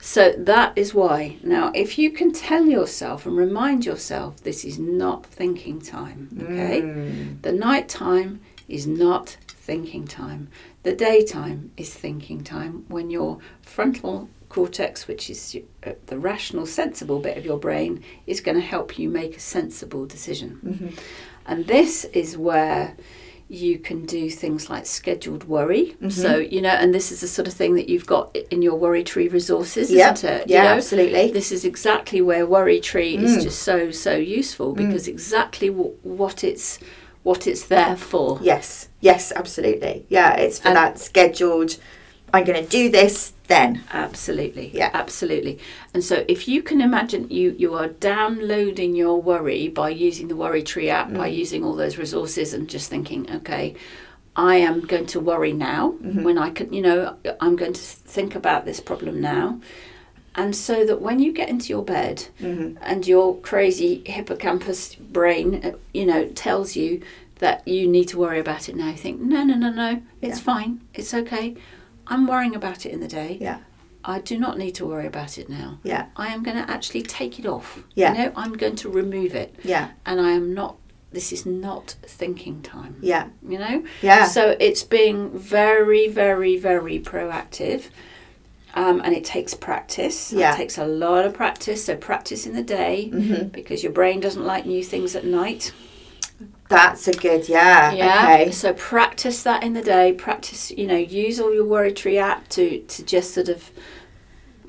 So 0.02 0.34
that 0.38 0.78
is 0.78 0.94
why. 0.94 1.38
Now, 1.44 1.72
if 1.74 1.98
you 1.98 2.12
can 2.12 2.32
tell 2.32 2.66
yourself 2.66 3.26
and 3.26 3.36
remind 3.36 3.86
yourself 3.86 4.44
this 4.44 4.64
is 4.64 4.78
not 4.78 5.26
thinking 5.26 5.82
time, 5.82 6.30
okay? 6.44 6.82
Mm. 6.82 7.42
The 7.42 7.52
night 7.52 7.90
time 7.90 8.42
is 8.68 8.86
not 8.86 9.38
thinking 9.48 10.06
time. 10.06 10.50
The 10.84 10.94
daytime 10.94 11.72
is 11.76 11.94
thinking 11.94 12.44
time 12.44 12.86
when 12.88 13.10
your 13.10 13.40
frontal 13.62 14.30
cortex, 14.48 15.08
which 15.08 15.30
is 15.30 15.58
uh, 15.86 15.92
the 16.08 16.18
rational, 16.18 16.66
sensible 16.66 17.20
bit 17.20 17.38
of 17.38 17.46
your 17.46 17.58
brain, 17.58 18.04
is 18.26 18.42
going 18.42 18.56
to 18.56 18.66
help 18.66 18.98
you 18.98 19.10
make 19.10 19.38
a 19.38 19.40
sensible 19.40 20.06
decision. 20.06 20.60
Mm-hmm. 20.66 20.88
And 21.46 21.68
this 21.68 22.06
is 22.06 22.38
where 22.38 22.96
you 23.52 23.80
can 23.80 24.06
do 24.06 24.30
things 24.30 24.70
like 24.70 24.86
scheduled 24.86 25.44
worry. 25.46 25.96
Mm-hmm. 25.96 26.10
So, 26.10 26.38
you 26.38 26.62
know, 26.62 26.70
and 26.70 26.94
this 26.94 27.12
is 27.12 27.22
the 27.22 27.28
sort 27.28 27.48
of 27.48 27.54
thing 27.56 27.74
that 27.74 27.90
you've 27.90 28.06
got 28.06 28.36
in 28.52 28.62
your 28.62 28.76
worry 28.76 29.04
tree 29.04 29.28
resources, 29.28 29.90
Yeah. 29.90 30.14
isn't 30.14 30.30
it? 30.30 30.48
You 30.48 30.54
Yeah, 30.56 30.64
know? 30.66 30.70
absolutely. 30.76 31.32
This 31.32 31.52
is 31.52 31.66
exactly 31.66 32.22
where 32.22 32.46
worry 32.46 32.80
tree 32.80 33.18
Mm. 33.18 33.24
is 33.24 33.44
just 33.44 33.64
so 33.64 33.90
so 33.90 34.16
useful 34.16 34.74
because 34.74 35.08
exactly 35.08 35.70
w- 35.70 35.96
what 36.04 36.44
it's 36.44 36.78
what 37.24 37.48
it's 37.48 37.64
there 37.66 37.96
for. 37.98 38.40
Yes. 38.42 38.88
Yes, 39.02 39.34
absolutely. 39.36 40.06
Yeah, 40.10 40.36
it's 40.36 40.60
for 40.60 40.68
And- 40.70 40.78
that 40.78 41.00
scheduled 41.00 41.78
I'm 42.32 42.44
going 42.46 42.64
to 42.64 42.70
do 42.70 42.90
this 42.90 43.34
then. 43.50 43.84
Absolutely. 43.92 44.72
Yeah. 44.74 44.92
Absolutely. 44.94 45.60
And 45.94 46.04
so 46.04 46.24
if 46.28 46.48
you 46.48 46.64
can 46.64 46.80
imagine 46.80 47.30
you 47.30 47.56
you 47.58 47.74
are 47.74 47.90
downloading 47.90 48.96
your 48.96 49.22
worry 49.22 49.68
by 49.68 49.90
using 49.90 50.30
the 50.30 50.36
worry 50.36 50.64
tree 50.64 50.90
app, 50.90 51.12
by 51.12 51.30
mm. 51.30 51.36
using 51.36 51.64
all 51.66 51.76
those 51.76 51.98
resources 51.98 52.54
and 52.54 52.70
just 52.70 52.90
thinking, 52.90 53.30
okay, 53.30 53.76
I 54.36 54.56
am 54.56 54.82
going 54.82 55.08
to 55.08 55.20
worry 55.20 55.52
now 55.52 55.92
mm-hmm. 55.92 56.24
when 56.24 56.38
I 56.38 56.50
can, 56.52 56.72
you 56.72 56.82
know, 56.82 57.18
I'm 57.42 57.56
going 57.58 57.74
to 57.74 57.82
think 57.82 58.36
about 58.36 58.64
this 58.64 58.80
problem 58.80 59.20
now. 59.20 59.60
And 60.36 60.56
so 60.56 60.86
that 60.86 61.02
when 61.02 61.20
you 61.20 61.34
get 61.34 61.50
into 61.50 61.68
your 61.70 61.84
bed 61.84 62.28
mm-hmm. 62.40 62.78
and 62.82 63.06
your 63.06 63.38
crazy 63.42 64.02
hippocampus 64.06 64.96
brain, 64.96 65.62
uh, 65.66 65.72
you 65.94 66.06
know, 66.06 66.28
tells 66.30 66.76
you 66.78 67.02
that 67.40 67.68
you 67.68 67.88
need 67.88 68.08
to 68.10 68.18
worry 68.18 68.40
about 68.40 68.70
it 68.70 68.76
now, 68.76 68.90
you 68.92 68.98
think, 68.98 69.20
no, 69.20 69.44
no, 69.44 69.56
no, 69.56 69.72
no, 69.72 70.02
it's 70.22 70.38
Yeah. 70.38 70.44
fine, 70.44 70.82
it's 70.94 71.14
okay. 71.14 71.56
I'm 72.10 72.28
worrying 72.28 72.56
about 72.56 72.86
it 72.86 72.92
in 72.92 73.00
the 73.00 73.08
day 73.08 73.38
Yeah. 73.40 73.60
I 74.04 74.20
do 74.20 74.38
not 74.40 74.58
need 74.58 74.76
to 74.76 74.86
worry 74.86 75.06
about 75.06 75.38
it 75.38 75.50
now. 75.50 75.80
Yeah. 75.84 76.06
I 76.16 76.28
am 76.34 76.42
going 76.42 76.58
to 76.58 76.70
actually 76.72 77.04
take 77.04 77.38
it 77.38 77.46
off. 77.46 77.84
Yeah. 77.96 78.14
You 78.14 78.18
know, 78.18 78.32
I'm 78.36 78.54
going 78.54 78.78
to 78.78 78.90
remove 78.90 79.36
it. 79.36 79.54
Yeah. 79.64 79.90
And 80.06 80.22
I 80.22 80.32
am 80.32 80.54
not, 80.54 80.78
this 81.12 81.34
is 81.34 81.46
not 81.46 81.96
thinking 82.04 82.62
time. 82.62 82.96
Yeah. 83.02 83.28
You 83.48 83.58
know? 83.60 83.84
Yeah. 84.02 84.26
So 84.26 84.56
it's 84.60 84.84
being 84.84 85.38
very, 85.38 86.08
very, 86.08 86.56
very 86.58 86.98
proactive. 87.00 87.90
Um, 88.74 89.02
and 89.04 89.14
it 89.14 89.26
takes 89.26 89.54
practice. 89.54 90.32
Yeah. 90.32 90.54
It 90.54 90.58
takes 90.58 90.78
a 90.78 90.86
lot 90.86 91.26
of 91.26 91.34
practice. 91.34 91.84
So 91.86 91.98
practice 91.98 92.46
in 92.48 92.54
the 92.54 92.64
day 92.64 93.10
Mm-hmm. 93.14 93.48
because 93.50 93.84
your 93.84 93.92
brain 93.92 94.20
doesn't 94.22 94.46
like 94.46 94.66
new 94.66 94.84
things 94.84 95.16
at 95.16 95.26
night. 95.26 95.74
That's 96.70 97.08
a 97.08 97.14
good, 97.14 97.50
yeah. 97.50 97.92
Yeah. 97.92 98.24
Okay. 98.42 98.52
So 98.52 98.74
practice 98.74 99.42
that 99.44 99.64
in 99.64 99.74
the 99.74 99.82
day. 99.82 100.14
Practice, 100.14 100.70
you 100.72 100.86
know, 100.88 100.96
use 100.98 101.40
all 101.40 101.54
your 101.54 101.66
Worry 101.66 101.92
Tree 101.92 102.18
app 102.20 102.48
to 102.50 102.80
to 102.80 103.04
just 103.04 103.34
sort 103.34 103.50
of 103.50 103.72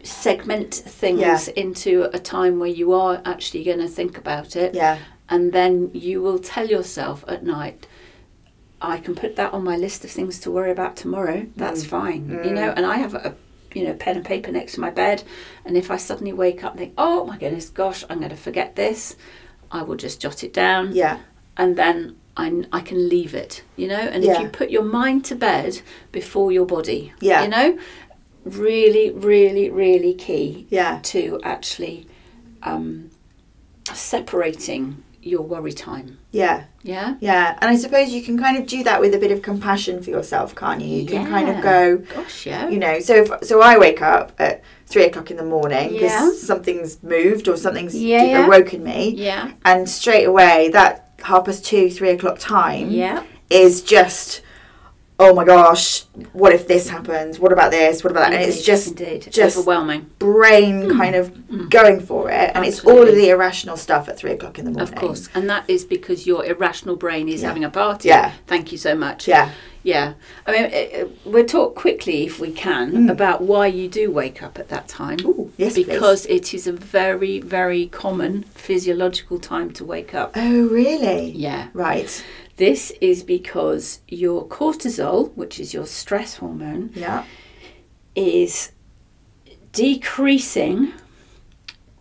segment 0.02 0.74
things 0.74 1.20
Yeah. 1.20 1.38
into 1.56 2.08
a 2.14 2.18
time 2.18 2.58
where 2.58 2.70
you 2.70 2.92
are 2.94 3.20
actually 3.26 3.64
going 3.64 3.80
to 3.80 3.88
think 3.88 4.16
about 4.16 4.56
it, 4.56 4.74
Yeah. 4.74 4.96
and 5.28 5.52
then 5.52 5.90
you 5.92 6.22
will 6.22 6.38
tell 6.38 6.66
yourself 6.66 7.22
at 7.28 7.44
night. 7.44 7.86
I 8.80 8.96
can 8.96 9.14
put 9.14 9.36
that 9.36 9.52
on 9.52 9.62
my 9.62 9.76
list 9.76 10.02
of 10.06 10.10
things 10.10 10.38
to 10.40 10.50
worry 10.50 10.70
about 10.70 10.96
tomorrow. 10.96 11.46
That's 11.54 11.84
Mm. 11.84 11.88
fine, 11.88 12.40
you 12.46 12.50
know. 12.52 12.72
And 12.74 12.86
I 12.86 12.96
have 12.96 13.14
a, 13.14 13.34
you 13.74 13.84
know, 13.84 13.92
pen 13.92 14.16
and 14.16 14.24
paper 14.24 14.50
next 14.50 14.72
to 14.76 14.80
my 14.80 14.88
bed, 14.90 15.22
and 15.66 15.76
if 15.76 15.90
I 15.90 15.98
suddenly 15.98 16.32
wake 16.32 16.64
up 16.64 16.72
and 16.72 16.80
think, 16.80 16.94
"Oh 16.96 17.26
my 17.26 17.36
goodness, 17.36 17.68
gosh, 17.68 18.04
I'm 18.08 18.20
going 18.20 18.30
to 18.30 18.36
forget 18.36 18.76
this," 18.76 19.16
I 19.70 19.82
will 19.82 19.96
just 19.96 20.18
jot 20.18 20.42
it 20.42 20.54
down 20.54 20.92
Yeah. 20.94 21.18
And 21.56 21.76
then 21.76 22.16
I, 22.36 22.64
I 22.72 22.80
can 22.80 23.08
leave 23.08 23.34
it, 23.34 23.62
you 23.76 23.88
know. 23.88 23.96
And 23.98 24.22
Yeah. 24.24 24.32
if 24.36 24.40
you 24.40 24.48
put 24.48 24.70
your 24.70 24.84
mind 24.84 25.24
to 25.26 25.34
bed 25.34 25.82
before 26.12 26.52
your 26.52 26.64
body, 26.66 27.12
Yeah. 27.20 27.42
you 27.42 27.48
know, 27.48 27.78
really, 28.44 29.10
really, 29.10 29.68
really 29.70 30.14
key 30.14 30.66
Yeah. 30.70 31.00
to 31.04 31.40
actually 31.42 32.06
um, 32.62 33.10
separating 33.92 35.02
your 35.22 35.42
worry 35.42 35.72
time. 35.72 36.18
Yeah. 36.30 36.64
Yeah. 36.82 37.16
Yeah. 37.20 37.58
And 37.60 37.70
I 37.70 37.76
suppose 37.76 38.10
you 38.10 38.22
can 38.22 38.38
kind 38.38 38.56
of 38.56 38.66
do 38.66 38.82
that 38.84 39.00
with 39.00 39.14
a 39.14 39.18
bit 39.18 39.30
of 39.32 39.42
compassion 39.42 40.02
for 40.02 40.08
yourself, 40.08 40.54
can't 40.54 40.80
you? 40.80 41.00
You 41.00 41.06
can 41.06 41.26
kind 41.26 41.48
of 41.50 41.62
go, 41.62 41.98
Gosh, 41.98 42.46
yeah. 42.46 42.68
you 42.70 42.78
know, 42.78 43.00
so 43.00 43.14
if, 43.16 43.30
so 43.44 43.60
I 43.60 43.76
wake 43.76 44.00
up 44.00 44.32
at 44.38 44.62
three 44.86 45.04
o'clock 45.04 45.30
in 45.30 45.36
the 45.36 45.44
morning 45.44 45.92
because 45.92 46.10
Yeah. 46.10 46.30
something's 46.32 47.02
moved 47.02 47.48
or 47.48 47.56
something's 47.58 47.94
Yeah, 47.94 48.24
yeah. 48.24 48.46
awoken 48.46 48.82
me, 48.82 49.10
yeah. 49.10 49.50
and 49.64 49.86
straight 49.88 50.24
away 50.24 50.70
that 50.72 51.09
half 51.22 51.44
past 51.46 51.64
two, 51.64 51.90
three 51.90 52.10
o'clock 52.10 52.38
time 52.38 52.90
Yeah. 52.90 53.22
is 53.48 53.82
just, 53.82 54.42
oh 55.22 55.34
my 55.34 55.44
gosh, 55.44 56.04
what 56.32 56.52
if 56.52 56.66
this 56.66 56.88
happens? 56.88 57.38
What 57.38 57.52
about 57.52 57.70
this? 57.70 58.02
What 58.02 58.10
about 58.10 58.30
that? 58.30 58.40
And 58.40 58.50
it's 58.50 58.62
just 58.64 58.88
indeed 58.88 59.28
just- 59.30 59.56
overwhelming. 59.58 60.06
brain 60.18 60.90
kind 60.96 61.14
of 61.14 61.70
going 61.70 62.00
for 62.00 62.30
it, 62.30 62.50
and 62.54 62.64
it's 62.64 62.80
all 62.84 63.02
of 63.02 63.10
Mm. 63.10 63.20
The 63.20 63.28
irrational 63.30 63.76
stuff 63.76 64.08
at 64.08 64.16
three 64.18 64.32
o'clock 64.32 64.58
in 64.58 64.64
the 64.64 64.70
morning. 64.70 64.92
Of 64.94 64.98
course, 64.98 65.28
and 65.34 65.48
that 65.50 65.64
is 65.68 65.84
because 65.84 66.26
your 66.26 66.44
irrational 66.44 66.96
brain 66.96 67.28
is 67.28 67.42
Yeah. 67.42 67.48
having 67.48 67.64
a 67.64 67.70
party. 67.70 68.08
Yeah. 68.08 68.32
Thank 68.46 68.72
you 68.72 68.78
so 68.78 68.94
much. 68.94 69.28
Yeah. 69.28 69.50
Yeah, 69.82 70.12
I 70.46 70.52
mean, 70.52 70.64
uh, 70.64 70.76
uh, 71.00 71.08
we'll 71.24 71.46
talk 71.46 71.74
quickly 71.74 72.26
if 72.26 72.38
we 72.38 72.50
can 72.50 72.92
Mm. 72.92 73.10
about 73.10 73.40
why 73.40 73.66
you 73.66 73.88
do 73.88 74.10
wake 74.10 74.42
up 74.42 74.58
at 74.58 74.68
that 74.68 74.88
time. 74.88 75.18
Ooh, 75.24 75.50
yes, 75.56 75.72
please. 75.72 75.86
because 75.86 76.26
it 76.26 76.52
is 76.52 76.66
a 76.66 76.72
very, 76.72 77.40
very 77.40 77.86
common 77.86 78.44
physiological 78.54 79.38
time 79.38 79.70
to 79.72 79.82
wake 79.84 80.14
up. 80.14 80.32
Oh, 80.36 80.62
really? 80.68 81.30
Yeah, 81.34 81.68
Right. 81.72 82.22
This 82.60 82.92
is 83.00 83.22
because 83.22 84.00
your 84.06 84.46
cortisol, 84.46 85.32
which 85.34 85.58
is 85.58 85.72
your 85.74 85.86
stress 85.86 86.36
hormone, 86.36 86.90
Yeah. 86.94 87.24
is 88.14 88.72
decreasing 89.72 90.92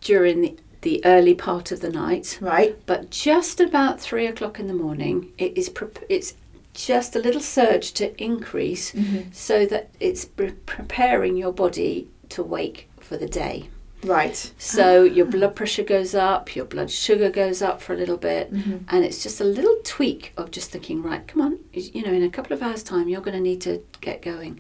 during 0.02 0.42
the, 0.42 0.58
the 0.82 1.02
early 1.06 1.34
part 1.34 1.72
of 1.72 1.80
the 1.82 1.90
night. 1.90 2.38
Right. 2.42 2.76
But 2.86 3.10
just 3.10 3.60
about 3.60 4.00
three 4.02 4.28
o'clock 4.28 4.60
in 4.60 4.68
the 4.68 4.74
morning, 4.74 5.32
it 5.38 5.58
is 5.58 5.70
prep 5.70 6.00
it's 6.10 6.34
just 6.74 7.16
a 7.16 7.20
little 7.20 7.42
surge 7.42 7.92
to 7.94 8.06
increase, 8.24 8.92
Mm-hmm. 8.92 9.32
so 9.32 9.66
that 9.66 9.90
it's 10.00 10.26
pre- 10.26 10.52
preparing 10.66 11.36
your 11.36 11.52
body 11.54 12.08
to 12.30 12.44
wake 12.44 12.90
for 13.00 13.18
the 13.18 13.28
day. 13.28 13.70
Right. 14.04 14.54
So 14.58 15.04
your 15.04 15.26
blood 15.26 15.56
pressure 15.56 15.84
goes 15.84 16.16
up, 16.16 16.56
your 16.56 16.66
blood 16.66 16.90
sugar 16.90 17.30
goes 17.30 17.62
up 17.62 17.82
for 17.82 17.94
a 17.94 17.98
little 17.98 18.18
bit, 18.18 18.54
Mm-hmm. 18.54 18.78
and 18.88 19.04
it's 19.04 19.22
just 19.22 19.42
a 19.42 19.44
little 19.44 19.78
tweak 19.84 20.32
of 20.38 20.52
just 20.52 20.72
thinking, 20.72 21.02
right, 21.04 21.28
come 21.28 21.42
on, 21.42 21.60
you 21.74 22.04
know, 22.04 22.14
in 22.14 22.24
a 22.24 22.30
couple 22.30 22.54
of 22.54 22.62
hours' 22.64 22.82
time, 22.84 23.10
you're 23.10 23.22
going 23.22 23.36
to 23.36 23.42
need 23.44 23.60
to 23.62 23.84
get 24.00 24.22
going. 24.22 24.60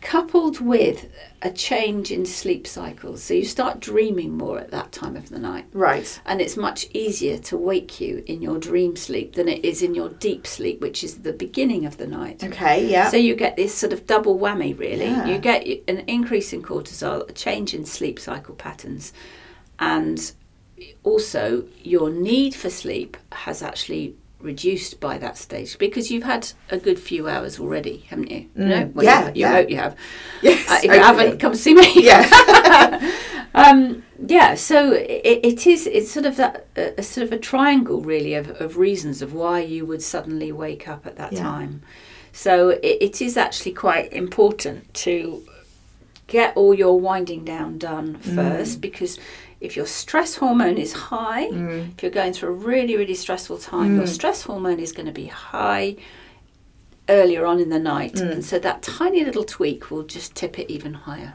Coupled 0.00 0.60
with 0.60 1.10
a 1.42 1.50
change 1.50 2.12
in 2.12 2.26
sleep 2.26 2.66
cycles, 2.66 3.22
so 3.22 3.34
you 3.34 3.44
start 3.44 3.80
dreaming 3.80 4.36
more 4.36 4.58
at 4.58 4.70
that 4.70 4.92
time 4.92 5.16
of 5.16 5.30
the 5.30 5.38
night. 5.38 5.66
Right. 5.72 6.20
And 6.24 6.40
it's 6.40 6.56
much 6.56 6.86
easier 6.92 7.38
to 7.38 7.56
wake 7.56 8.00
you 8.00 8.22
in 8.26 8.40
your 8.40 8.58
dream 8.58 8.94
sleep 8.96 9.34
than 9.34 9.48
it 9.48 9.64
is 9.64 9.82
in 9.82 9.94
your 9.94 10.10
deep 10.10 10.46
sleep, 10.46 10.80
which 10.80 11.02
is 11.02 11.18
the 11.18 11.32
beginning 11.32 11.86
of 11.86 11.96
the 11.96 12.06
night. 12.06 12.44
Okay. 12.44 12.88
Yeah. 12.88 13.10
So 13.10 13.16
you 13.16 13.34
get 13.34 13.56
this 13.56 13.74
sort 13.74 13.92
of 13.92 14.06
double 14.06 14.38
whammy, 14.38 14.78
really. 14.78 15.06
Yeah. 15.06 15.26
You 15.26 15.38
get 15.38 15.66
an 15.88 15.98
increase 16.06 16.52
in 16.52 16.62
cortisol, 16.62 17.28
a 17.28 17.32
change 17.32 17.74
in 17.74 17.84
sleep 17.84 18.18
cycle 18.18 18.54
patterns, 18.54 19.12
and 19.78 20.32
also 21.02 21.64
your 21.82 22.10
need 22.10 22.54
for 22.54 22.70
sleep 22.70 23.16
has 23.32 23.62
actually 23.62 24.14
reduced 24.46 25.00
by 25.00 25.18
that 25.18 25.36
stage 25.36 25.76
because 25.78 26.10
you've 26.10 26.22
had 26.34 26.52
a 26.70 26.78
good 26.78 26.98
few 26.98 27.28
hours 27.28 27.60
already, 27.60 27.98
haven't 28.10 28.30
you? 28.30 28.48
You 28.56 28.64
know, 28.64 28.86
Mm. 28.86 29.02
Yeah, 29.02 29.20
you, 29.28 29.34
you 29.34 29.40
yeah. 29.42 29.52
hope 29.52 29.70
you 29.70 29.76
have. 29.76 29.96
yes. 30.42 30.70
Uh, 30.70 30.78
if 30.84 30.84
you 30.94 31.00
haven't, 31.02 31.38
come 31.38 31.54
see 31.54 31.74
me. 31.74 31.92
Yeah. 32.10 33.12
um, 33.54 34.02
yeah, 34.26 34.54
so 34.54 34.92
it, 34.92 35.40
it 35.44 35.66
is. 35.66 35.86
It's 35.86 36.10
sort 36.10 36.26
of 36.26 36.36
that 36.36 36.66
a, 36.76 37.02
sort 37.02 37.26
of 37.26 37.32
a 37.32 37.38
triangle, 37.38 38.00
really, 38.00 38.34
of, 38.34 38.48
of 38.60 38.76
reasons 38.78 39.20
of 39.22 39.32
why 39.34 39.60
you 39.60 39.84
would 39.86 40.02
suddenly 40.02 40.52
wake 40.52 40.88
up 40.88 41.06
at 41.06 41.16
that 41.16 41.32
Yeah. 41.32 41.42
time. 41.42 41.82
So 42.32 42.70
it, 42.70 42.98
it 43.00 43.22
is 43.22 43.36
actually 43.36 43.72
quite 43.72 44.12
important 44.12 44.92
to 45.06 45.42
get 46.26 46.56
all 46.56 46.74
your 46.74 46.98
winding 47.00 47.44
down 47.44 47.78
done 47.78 48.18
Mm. 48.22 48.34
first, 48.34 48.80
because 48.80 49.18
if 49.60 49.76
your 49.76 49.86
stress 49.86 50.36
hormone 50.36 50.76
is 50.78 50.92
high, 50.92 51.46
Mm. 51.50 51.92
if 51.94 52.02
you're 52.02 52.10
going 52.10 52.32
through 52.32 52.50
a 52.50 52.52
really 52.52 52.96
really 52.96 53.14
stressful 53.14 53.58
time, 53.58 53.96
your 53.96 54.06
stress 54.06 54.42
hormone 54.42 54.78
is 54.80 54.92
going 54.92 55.06
to 55.06 55.12
be 55.12 55.26
high 55.26 55.96
earlier 57.08 57.46
on 57.46 57.60
in 57.60 57.68
the 57.70 57.78
night, 57.78 58.14
Mm. 58.14 58.32
and 58.32 58.44
so 58.44 58.58
that 58.58 58.82
tiny 58.82 59.24
little 59.24 59.44
tweak 59.44 59.90
will 59.90 60.02
just 60.02 60.34
tip 60.34 60.58
it 60.58 60.70
even 60.70 60.92
higher. 60.94 61.34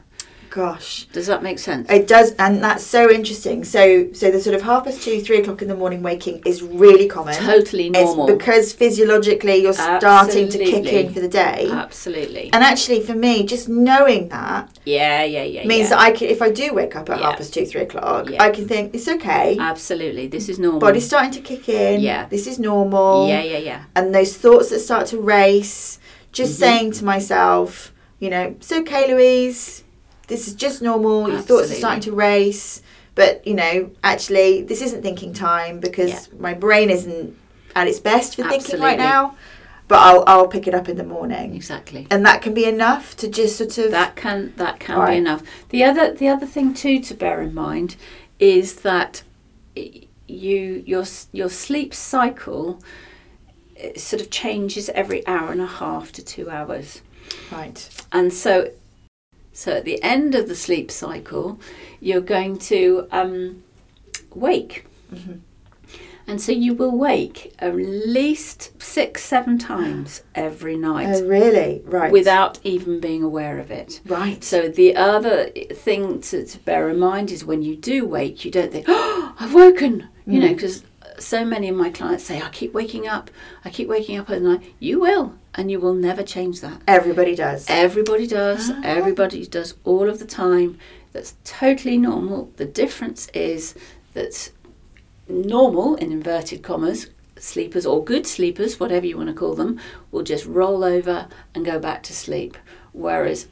Gosh. 0.52 1.06
Does 1.14 1.28
that 1.28 1.44
make 1.44 1.60
sense? 1.60 1.90
It 1.90 2.10
does, 2.10 2.34
and 2.38 2.62
that's 2.62 2.86
so 2.86 3.10
interesting. 3.10 3.64
So, 3.64 4.12
so 4.12 4.30
the 4.32 4.40
sort 4.42 4.54
of 4.54 4.62
half 4.62 4.84
past 4.84 5.02
two, 5.02 5.22
three 5.22 5.38
o'clock 5.40 5.62
in 5.62 5.70
the 5.70 5.76
morning 5.76 6.04
waking 6.04 6.42
is 6.46 6.62
really 6.62 7.08
common. 7.08 7.36
Totally 7.36 7.90
normal. 7.90 8.28
It's 8.28 8.38
because 8.38 8.74
physiologically 8.74 9.56
you're 9.56 9.72
starting 9.72 10.50
to 10.50 10.58
kick 10.58 10.86
in 10.88 11.14
for 11.14 11.22
the 11.22 11.30
day. 11.30 11.70
Absolutely. 11.72 12.50
And 12.52 12.66
actually, 12.66 13.00
for 13.02 13.16
me, 13.16 13.46
just 13.46 13.70
knowing 13.70 14.28
that 14.28 14.78
Yeah, 14.84 15.24
yeah, 15.24 15.44
yeah. 15.44 15.66
means 15.66 15.84
yeah. 15.90 15.96
that 15.96 16.00
I 16.02 16.12
can, 16.12 16.28
if 16.28 16.42
I 16.42 16.52
do 16.52 16.74
wake 16.74 16.98
up 16.98 17.10
at 17.10 17.20
Yeah. 17.20 17.28
half 17.28 17.38
past 17.38 17.54
two, 17.54 17.66
three 17.66 17.82
o'clock, 17.84 18.30
Yeah. 18.30 18.44
I 18.44 18.50
can 18.50 18.68
think 18.68 18.94
it's 18.94 19.08
okay. 19.08 19.56
Absolutely. 19.58 20.28
This 20.28 20.50
is 20.50 20.60
normal. 20.60 20.82
Body's 20.82 21.06
starting 21.06 21.32
to 21.32 21.40
kick 21.40 21.70
in. 21.70 22.02
Yeah. 22.02 22.26
This 22.28 22.46
is 22.46 22.60
normal. 22.60 23.30
Yeah, 23.30 23.42
yeah, 23.42 23.58
yeah. 23.60 23.82
And 23.96 24.14
those 24.14 24.36
thoughts 24.36 24.70
that 24.72 24.80
start 24.82 25.08
to 25.08 25.18
race, 25.18 25.98
just 26.34 26.56
Mhm. 26.56 26.60
saying 26.60 26.92
to 26.92 27.06
myself, 27.06 27.94
you 28.20 28.30
know, 28.30 28.54
it's 28.60 28.72
okay, 28.72 29.14
Louise. 29.14 29.81
This 30.32 30.48
is 30.48 30.54
just 30.54 30.82
normal. 30.82 31.30
Your 31.30 31.42
thoughts 31.42 31.70
are 31.72 31.76
starting 31.76 32.00
to 32.04 32.14
race. 32.14 32.82
But, 33.16 33.46
you 33.46 33.54
know, 33.54 33.92
actually, 34.02 34.62
this 34.62 34.82
isn't 34.82 35.02
thinking 35.02 35.34
time 35.34 35.82
because 35.82 36.10
Yeah. 36.10 36.40
my 36.40 36.54
brain 36.54 36.90
isn't 36.90 37.36
at 37.76 37.86
its 37.90 38.00
best 38.00 38.38
for 38.38 38.44
thinking 38.48 38.80
right 38.80 38.98
now. 38.98 39.36
But 39.90 40.00
I'll, 40.00 40.24
I'll 40.26 40.48
pick 40.48 40.68
it 40.70 40.74
up 40.74 40.88
in 40.88 40.96
the 40.96 41.04
morning. 41.04 41.54
Exactly. 41.54 42.08
And 42.10 42.26
that 42.26 42.42
can 42.42 42.54
be 42.54 42.64
enough 42.64 43.18
to 43.18 43.28
just 43.28 43.58
sort 43.58 43.78
of. 43.78 43.92
That 43.92 44.16
can 44.16 44.54
that 44.56 44.80
can 44.80 44.98
All 44.98 45.08
be 45.08 45.18
enough. 45.18 45.44
The 45.68 45.84
other 45.84 46.14
the 46.14 46.30
other 46.30 46.46
thing 46.46 46.74
too 46.74 47.02
to 47.02 47.14
bear 47.14 47.42
in 47.42 47.54
mind 47.54 47.98
is 48.40 48.76
that 48.84 49.24
you 49.76 50.82
your 50.86 51.04
your 51.34 51.50
sleep 51.50 51.94
cycle 51.94 52.82
uh, 53.84 54.00
sort 54.00 54.22
of 54.22 54.30
changes 54.30 54.88
every 54.96 55.28
hour 55.28 55.52
and 55.52 55.60
a 55.60 55.66
half 55.66 56.14
to 56.14 56.24
2 56.24 56.50
hours. 56.50 57.02
Right. 57.52 57.90
And 58.14 58.32
so, 58.32 58.72
so 59.54 59.74
at 59.74 59.86
the 59.86 60.02
end 60.04 60.36
of 60.36 60.48
the 60.48 60.56
sleep 60.56 60.90
cycle, 60.92 61.60
you're 62.00 62.22
going 62.22 62.58
to 62.60 63.08
um, 63.12 63.64
wake. 64.34 64.86
Mhm. 65.14 65.40
And 66.28 66.40
so 66.40 66.52
you 66.52 66.74
will 66.76 66.96
wake 66.98 67.54
at 67.60 67.76
least 67.76 68.82
six, 68.82 69.24
seven 69.24 69.58
times 69.58 70.22
every 70.36 70.78
night 70.78 71.08
Oh, 71.10 71.26
really? 71.28 71.82
Right. 71.84 72.12
without 72.12 72.60
even 72.64 73.00
being 73.00 73.24
aware 73.24 73.58
of 73.60 73.72
it. 73.72 74.00
Right. 74.06 74.42
So 74.44 74.70
the 74.70 74.96
other 74.96 75.48
thing 75.74 76.22
to, 76.22 76.46
to 76.46 76.58
bear 76.60 76.90
in 76.90 77.00
mind 77.00 77.32
is 77.32 77.44
when 77.44 77.64
you 77.64 77.76
do 77.76 78.06
wake, 78.06 78.46
you 78.46 78.52
don't 78.52 78.72
think, 78.72 78.86
"Oh, 78.88 79.34
I've 79.40 79.54
woken," 79.54 80.08
you 80.26 80.40
know, 80.40 80.48
Mm. 80.50 80.56
because 80.56 80.84
so 81.20 81.44
many 81.44 81.68
of 81.68 81.76
my 81.76 81.90
clients 81.90 82.24
say, 82.24 82.40
"I 82.40 82.50
keep 82.50 82.72
waking 82.74 83.08
up, 83.08 83.30
I 83.66 83.70
keep 83.70 83.88
waking 83.90 84.18
up 84.20 84.30
at 84.30 84.42
night." 84.42 84.62
You 84.80 85.02
will, 85.02 85.34
and 85.56 85.70
you 85.70 85.80
will 85.80 85.94
never 85.94 86.24
change 86.24 86.62
that. 86.62 86.82
Everybody 86.88 87.36
does. 87.36 87.66
Everybody 87.70 88.28
does. 88.28 88.70
Ah. 88.70 88.82
Everybody 88.84 89.46
does 89.46 89.76
all 89.84 90.10
of 90.10 90.20
the 90.20 90.26
time. 90.26 90.78
That's 91.14 91.36
totally 91.44 91.98
normal. 91.98 92.52
The 92.58 92.66
difference 92.66 93.28
is 93.34 93.76
that 94.14 94.52
normal, 95.28 95.96
in 95.96 96.12
inverted 96.12 96.64
commas, 96.64 97.10
sleepers 97.38 97.86
or 97.86 98.04
good 98.04 98.26
sleepers, 98.28 98.80
whatever 98.80 99.06
you 99.06 99.18
want 99.18 99.30
to 99.30 99.36
call 99.36 99.56
them, 99.56 99.80
will 100.12 100.24
just 100.24 100.46
roll 100.46 100.84
over 100.84 101.28
and 101.54 101.66
go 101.66 101.80
back 101.80 102.04
to 102.04 102.14
sleep. 102.14 102.58
Whereas 102.94 103.48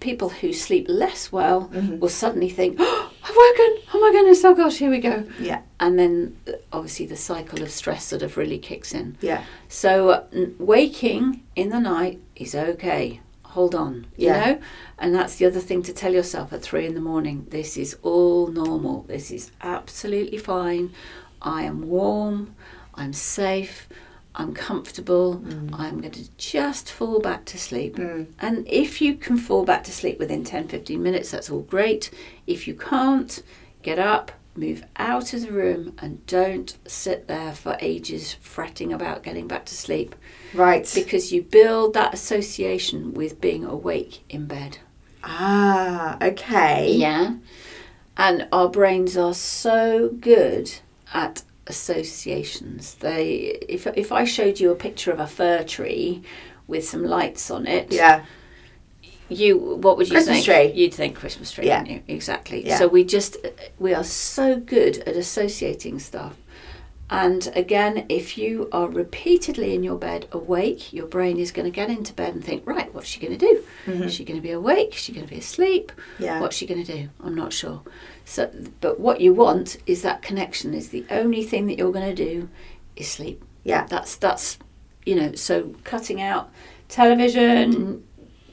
people 0.00 0.30
who 0.30 0.52
sleep 0.52 0.86
less 0.88 1.30
well 1.30 1.70
Mhm. 1.72 1.98
will 2.00 2.08
suddenly 2.08 2.48
think, 2.48 2.76
oh, 2.78 3.10
I've 3.22 3.36
woken. 3.36 3.82
Oh 3.94 4.00
my 4.00 4.10
goodness, 4.12 4.44
oh 4.44 4.54
gosh, 4.54 4.78
here 4.78 4.90
we 4.90 4.98
go. 4.98 5.24
Yeah. 5.38 5.60
And 5.78 5.98
then 5.98 6.36
uh, 6.48 6.52
obviously 6.72 7.06
the 7.06 7.16
cycle 7.16 7.62
of 7.62 7.70
stress 7.70 8.04
sort 8.06 8.22
of 8.22 8.36
really 8.36 8.58
kicks 8.58 8.94
in. 8.94 9.16
Yeah. 9.20 9.44
So 9.68 10.08
uh, 10.10 10.24
waking 10.58 11.42
in 11.54 11.68
the 11.68 11.80
night 11.80 12.18
is 12.36 12.54
okay. 12.54 13.20
Hold 13.44 13.74
on, 13.74 14.06
you 14.16 14.28
Yeah. 14.28 14.44
know? 14.44 14.58
And 14.98 15.14
that's 15.14 15.36
the 15.36 15.44
other 15.46 15.60
thing 15.60 15.82
to 15.82 15.92
tell 15.92 16.12
yourself 16.14 16.52
at 16.52 16.62
three 16.62 16.86
in 16.86 16.94
the 16.94 17.00
morning. 17.00 17.46
This 17.50 17.76
is 17.76 17.96
all 18.02 18.46
normal. 18.46 19.02
This 19.08 19.30
is 19.30 19.50
absolutely 19.60 20.38
fine. 20.38 20.92
I 21.42 21.62
am 21.64 21.88
warm. 21.88 22.54
I'm 22.94 23.12
safe. 23.12 23.88
I'm 24.40 24.54
comfortable. 24.54 25.42
I'm 25.72 26.00
going 26.00 26.12
to 26.12 26.30
just 26.36 26.90
fall 26.90 27.20
back 27.20 27.44
to 27.46 27.58
sleep. 27.58 27.96
Mm. 27.96 28.26
And 28.40 28.66
if 28.68 29.00
you 29.00 29.14
can 29.14 29.36
fall 29.36 29.64
back 29.64 29.84
to 29.84 29.92
sleep 29.92 30.18
within 30.18 30.44
10 30.44 30.68
15 30.68 31.02
minutes, 31.02 31.30
that's 31.30 31.50
all 31.50 31.60
great. 31.62 32.10
If 32.46 32.66
you 32.66 32.74
can't, 32.74 33.42
get 33.82 33.98
up, 33.98 34.32
move 34.56 34.82
out 34.96 35.32
of 35.32 35.42
the 35.42 35.52
room, 35.52 35.94
and 35.98 36.24
don't 36.26 36.76
sit 36.86 37.28
there 37.28 37.52
for 37.52 37.76
ages 37.80 38.34
fretting 38.40 38.92
about 38.92 39.22
getting 39.22 39.46
back 39.46 39.64
to 39.66 39.74
sleep 39.74 40.14
Right. 40.54 40.90
because 40.94 41.32
you 41.32 41.42
build 41.42 41.94
that 41.94 42.12
association 42.14 43.14
with 43.14 43.40
being 43.40 43.64
awake 43.64 44.24
in 44.28 44.46
bed. 44.46 44.78
ah, 45.22 46.16
okay. 46.22 46.92
Yeah. 46.92 47.34
And 48.16 48.48
our 48.52 48.68
brains 48.68 49.16
are 49.16 49.34
so 49.34 50.08
good 50.20 50.72
at 51.14 51.42
associations. 51.74 52.94
They 53.06 53.26
if 53.76 53.86
if 54.04 54.10
I 54.12 54.24
showed 54.24 54.60
you 54.60 54.70
a 54.70 54.76
picture 54.86 55.12
of 55.12 55.20
a 55.20 55.26
fir 55.26 55.62
tree 55.64 56.22
with 56.66 56.84
some 56.92 57.04
lights 57.04 57.50
on 57.50 57.66
it, 57.66 57.86
Yeah. 57.92 58.24
you 59.28 59.58
what 59.58 59.96
would 59.96 60.08
you 60.08 60.14
Christmas 60.14 60.44
think? 60.44 60.72
tree. 60.72 60.80
You'd 60.82 60.94
think 60.94 61.16
Christmas 61.16 61.52
tree, 61.52 61.66
Yeah. 61.66 61.80
wouldn't 61.82 62.08
you? 62.08 62.14
Exactly. 62.14 62.66
Yeah. 62.66 62.78
So 62.78 62.86
we 62.88 63.04
just 63.04 63.36
we 63.78 63.94
are 63.94 64.04
so 64.04 64.56
good 64.76 64.98
at 65.08 65.16
associating 65.16 65.98
stuff. 65.98 66.34
And 67.12 67.50
again, 67.56 68.06
if 68.08 68.38
you 68.38 68.68
are 68.70 68.88
repeatedly 68.88 69.74
in 69.74 69.82
your 69.82 69.98
bed 69.98 70.28
awake, 70.30 70.92
your 70.92 71.06
brain 71.06 71.38
is 71.38 71.50
going 71.50 71.64
to 71.64 71.70
get 71.70 71.90
into 71.90 72.14
bed 72.14 72.34
and 72.34 72.44
think, 72.44 72.64
right, 72.64 72.94
what's 72.94 73.08
she 73.08 73.18
going 73.18 73.36
to 73.36 73.46
do? 73.46 73.64
Is 74.04 74.14
she 74.14 74.24
going 74.24 74.38
to 74.38 74.42
be 74.42 74.52
awake? 74.52 74.94
Is 74.94 75.00
she 75.00 75.12
going 75.12 75.26
to 75.26 75.32
be 75.32 75.40
asleep? 75.40 75.90
Mm-hmm. 75.90 76.22
Yeah. 76.22 76.40
What's 76.40 76.56
she 76.56 76.66
going 76.66 76.84
to 76.84 76.92
do? 76.92 77.08
I'm 77.24 77.34
not 77.34 77.52
sure. 77.52 77.82
So, 78.24 78.48
but 78.80 79.00
what 79.00 79.20
you 79.20 79.34
want 79.34 79.78
is 79.86 80.02
that 80.02 80.22
connection. 80.22 80.72
Is 80.72 80.90
the 80.90 81.04
only 81.10 81.42
thing 81.42 81.66
that 81.66 81.78
you're 81.78 81.92
going 81.92 82.14
to 82.14 82.24
do 82.24 82.48
is 82.94 83.10
sleep. 83.10 83.44
Yeah. 83.64 83.86
That's 83.86 84.14
that's 84.14 84.58
you 85.04 85.16
know. 85.16 85.34
So 85.34 85.74
cutting 85.82 86.22
out 86.22 86.52
television, 86.88 88.04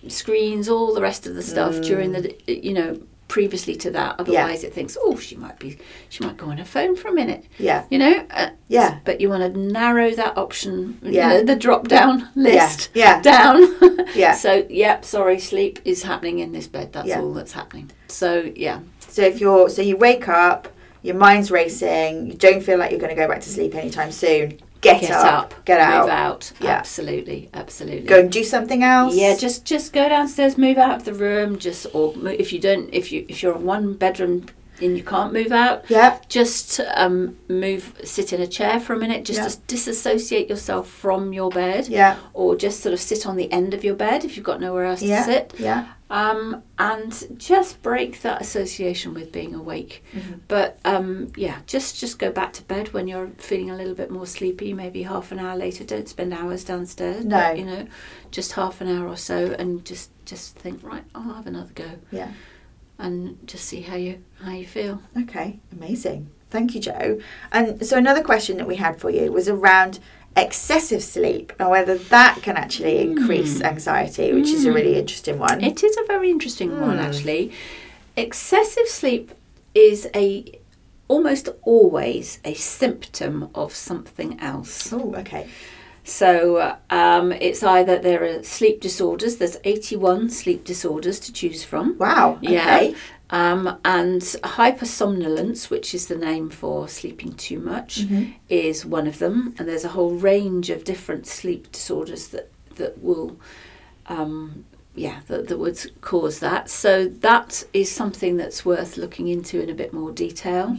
screens, 0.08 0.68
all 0.68 0.96
the 0.96 1.02
rest 1.02 1.28
of 1.28 1.36
the 1.36 1.44
stuff 1.44 1.80
during 1.82 2.12
the 2.14 2.36
you 2.48 2.74
know 2.74 3.00
previously 3.27 3.75
to 3.75 3.91
that. 3.91 4.15
Otherwise, 4.19 4.63
it 4.63 4.74
thinks, 4.74 4.98
oh, 5.01 5.17
she 5.17 5.36
might 5.36 5.60
be 5.60 5.77
she 6.10 6.24
might 6.24 6.38
go 6.38 6.48
on 6.48 6.57
her 6.57 6.65
phone 6.65 6.96
for 6.96 7.10
a 7.10 7.13
minute. 7.13 7.46
Yeah. 7.60 7.86
You 7.89 8.00
know. 8.00 8.25
Uh, 8.29 8.50
Yeah. 8.69 9.00
But 9.05 9.19
you 9.22 9.29
want 9.29 9.53
to 9.53 9.60
narrow 9.60 10.12
that 10.12 10.38
option. 10.38 10.98
Yeah. 11.01 11.10
You 11.34 11.38
know, 11.39 11.43
the 11.43 11.55
drop 11.55 11.88
down 11.88 12.29
list. 12.36 12.89
Yeah. 12.93 13.22
Down. 13.22 13.75
Yeah. 14.15 14.34
So 14.36 14.65
yep, 14.69 15.03
sorry, 15.03 15.38
sleep 15.39 15.79
is 15.84 16.03
happening 16.03 16.39
in 16.39 16.53
this 16.53 16.67
bed. 16.67 16.93
That's 16.93 17.07
Yeah. 17.10 17.19
all 17.22 17.34
that's 17.34 17.51
happening. 17.51 17.91
So 18.07 18.50
yeah. 18.55 18.79
So 19.09 19.22
if 19.24 19.42
you're 19.42 19.70
so 19.70 19.81
you 19.81 19.98
wake 19.98 20.29
up, 20.29 20.70
your 21.03 21.16
mind's 21.16 21.51
racing, 21.51 22.27
you 22.27 22.33
don't 22.33 22.61
feel 22.63 22.77
like 22.77 22.92
you're 22.92 23.00
going 23.00 23.16
to 23.16 23.22
go 23.22 23.27
back 23.27 23.42
to 23.42 23.50
sleep 23.50 23.75
anytime 23.75 24.11
soon. 24.11 24.59
Get, 24.81 25.01
Get 25.01 25.11
up, 25.11 25.25
up, 25.53 25.66
get 25.66 25.79
out, 25.79 26.01
Move 26.01 26.09
out. 26.09 26.51
Yeah. 26.61 26.72
Absolutely, 26.72 27.50
absolutely. 27.53 28.07
go 28.07 28.20
and 28.20 28.31
do 28.31 28.44
something 28.44 28.83
else. 28.83 29.16
Yeah, 29.16 29.35
just 29.35 29.66
just 29.66 29.92
go 29.94 30.07
downstairs, 30.07 30.57
move 30.57 30.77
out 30.77 30.98
of 30.98 31.05
the 31.05 31.13
room, 31.13 31.57
just 31.57 31.87
or 31.94 32.13
if 32.29 32.53
you 32.53 32.59
don't, 32.59 32.90
if 32.94 33.11
you 33.11 33.25
if 33.27 33.42
you're 33.42 33.55
in 33.55 33.63
one 33.66 33.94
bedroom 33.94 34.46
and 34.79 34.96
you 34.96 35.03
can't 35.03 35.33
move 35.33 35.51
out, 35.51 35.85
yeah, 35.90 36.20
just 36.29 36.79
um, 36.94 37.35
move, 37.50 38.00
sit 38.03 38.31
in 38.31 38.40
a 38.42 38.46
chair 38.46 38.79
for 38.79 38.94
a 38.94 38.98
minute, 39.00 39.25
just 39.25 39.40
Yeah. 39.59 39.63
disassociate 39.66 40.48
yourself 40.50 40.87
from 40.87 41.33
your 41.33 41.50
bed, 41.50 41.87
yeah, 41.87 42.18
or 42.33 42.55
just 42.55 42.81
sort 42.81 42.94
of 42.94 43.00
sit 43.00 43.25
on 43.25 43.35
the 43.37 43.51
end 43.51 43.74
of 43.74 43.83
your 43.83 43.96
bed 43.96 44.24
if 44.24 44.37
you've 44.37 44.46
got 44.46 44.61
nowhere 44.61 44.85
else 44.85 45.01
yeah, 45.01 45.25
to 45.25 45.31
sit, 45.31 45.53
yeah. 45.57 45.87
Um, 46.09 46.63
and 46.79 47.35
just 47.37 47.81
break 47.81 48.22
that 48.22 48.41
association 48.41 49.13
with 49.13 49.31
being 49.33 49.53
awake. 49.53 50.03
Mhm. 50.15 50.39
But 50.48 50.79
um, 50.85 51.33
yeah, 51.35 51.57
just 51.67 52.00
just 52.00 52.17
go 52.17 52.31
back 52.31 52.53
to 52.53 52.63
bed 52.63 52.93
when 52.93 53.09
you're 53.09 53.29
feeling 53.37 53.70
a 53.72 53.75
little 53.75 53.93
bit 53.93 54.09
more 54.09 54.25
sleepy, 54.25 54.74
maybe 54.74 55.03
half 55.03 55.33
an 55.33 55.39
hour 55.39 55.57
later. 55.57 55.83
Don't 55.83 56.07
spend 56.07 56.33
hours 56.33 56.63
downstairs. 56.63 57.25
No. 57.25 57.37
but, 57.37 57.59
you 57.59 57.65
know, 57.65 57.87
just 58.31 58.53
half 58.53 58.79
an 58.79 58.87
hour 58.87 59.07
or 59.07 59.17
so, 59.17 59.53
and 59.59 59.83
just 59.83 60.09
just 60.25 60.55
think 60.55 60.81
right. 60.81 61.03
I'll 61.13 61.33
have 61.33 61.48
another 61.48 61.72
go, 61.75 61.89
Yeah. 62.11 62.31
and 62.98 63.37
just 63.46 63.65
see 63.65 63.81
how 63.81 63.96
you 63.98 64.24
how 64.41 64.53
you 64.53 64.65
feel. 64.65 65.01
Okay, 65.17 65.59
amazing. 65.74 66.29
Thank 66.50 66.74
you, 66.74 66.79
Jo. 66.79 67.20
And 67.51 67.85
so 67.85 67.98
another 67.98 68.24
question 68.24 68.55
that 68.57 68.67
we 68.67 68.77
had 68.77 68.98
for 69.01 69.09
you 69.09 69.29
was 69.33 69.50
around 69.50 70.00
excessive 70.38 71.04
sleep 71.04 71.52
and 71.60 71.70
whether 71.70 71.98
that 71.98 72.40
can 72.44 72.56
actually 72.56 73.00
increase 73.00 73.62
anxiety, 73.62 74.34
which 74.34 74.50
is 74.50 74.66
a 74.66 74.72
really 74.72 74.96
interesting 74.98 75.40
one. 75.40 75.64
It 75.64 75.84
is 75.84 75.98
a 75.98 76.06
very 76.06 76.30
interesting 76.30 76.80
one, 76.80 76.98
Hmm. 76.98 77.04
actually. 77.06 77.52
Excessive 78.16 78.88
sleep 78.88 79.32
is 79.76 80.08
a 80.16 80.60
almost 81.10 81.48
always 81.64 82.40
a 82.44 82.54
symptom 82.54 83.50
of 83.56 83.74
something 83.74 84.40
else. 84.42 84.92
oh, 84.92 85.14
okay. 85.16 85.48
So 86.04 86.76
um, 86.90 87.32
it's 87.34 87.64
either 87.64 87.98
there 88.00 88.24
are 88.24 88.44
sleep 88.44 88.80
disorders. 88.82 89.38
There's 89.38 89.58
81 89.64 90.30
sleep 90.30 90.64
disorders 90.64 91.20
to 91.22 91.34
choose 91.34 91.64
from. 91.64 91.98
Wow. 91.98 92.40
Yeah. 92.42 92.92
Um, 93.29 93.77
and 93.83 94.22
hypersomnolence, 94.22 95.70
which 95.70 95.94
is 95.94 96.07
the 96.07 96.16
name 96.16 96.50
for 96.50 96.87
sleeping 96.87 97.33
too 97.33 97.59
much, 97.59 98.05
Mhm. 98.07 98.33
is 98.48 98.85
one 98.85 99.05
of 99.05 99.20
them. 99.20 99.53
And 99.57 99.68
there's 99.68 99.83
a 99.83 99.90
whole 99.90 100.11
range 100.11 100.70
of 100.70 100.83
different 100.85 101.27
sleep 101.27 101.72
disorders 101.72 102.27
that 102.29 102.50
that 102.75 103.01
will, 103.03 103.35
um, 104.05 104.63
yeah, 104.96 105.22
that, 105.27 105.48
that 105.48 105.57
would 105.57 105.79
cause 106.01 106.37
that. 106.40 106.70
So 106.70 107.07
that 107.07 107.63
is 107.74 107.92
something 107.92 108.37
that's 108.37 108.63
worth 108.63 108.98
looking 108.98 109.27
into 109.27 109.59
in 109.59 109.70
a 109.70 109.74
bit 109.74 109.92
more 109.94 110.11
detail. 110.11 110.77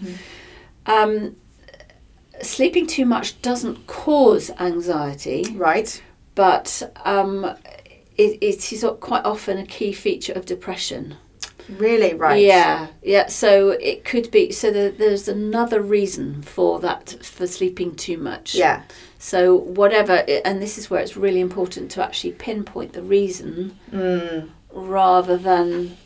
Um, 0.86 1.34
sleeping 2.40 2.86
too 2.86 3.04
much 3.04 3.42
doesn't 3.42 3.86
cause 3.88 4.50
anxiety 4.60 5.44
Right. 5.56 6.00
but 6.36 6.94
um, 7.04 7.44
it, 8.16 8.38
it 8.40 8.72
is 8.72 8.86
quite 9.00 9.24
often 9.24 9.58
a 9.58 9.66
key 9.66 9.92
feature 9.92 10.32
of 10.34 10.46
depression. 10.46 11.16
Really 11.68 12.14
right. 12.14 12.42
Yeah, 12.42 12.88
yeah. 13.02 13.26
So 13.26 13.70
it 13.70 14.04
could 14.04 14.30
be. 14.30 14.52
So 14.52 14.70
there, 14.70 14.90
there's 14.90 15.28
another 15.28 15.80
reason 15.82 16.42
for 16.42 16.80
that 16.80 17.16
for 17.22 17.46
sleeping 17.46 17.94
too 17.94 18.16
much. 18.16 18.54
Yeah. 18.54 18.82
So 19.18 19.54
whatever, 19.54 20.24
and 20.44 20.62
this 20.62 20.78
is 20.78 20.88
where 20.88 21.00
it's 21.00 21.16
really 21.16 21.40
important 21.40 21.90
to 21.92 22.04
actually 22.04 22.32
pinpoint 22.32 22.92
the 22.92 23.02
reason 23.02 23.78
Mm, 23.92 24.48
rather 24.72 25.36
than 25.36 25.96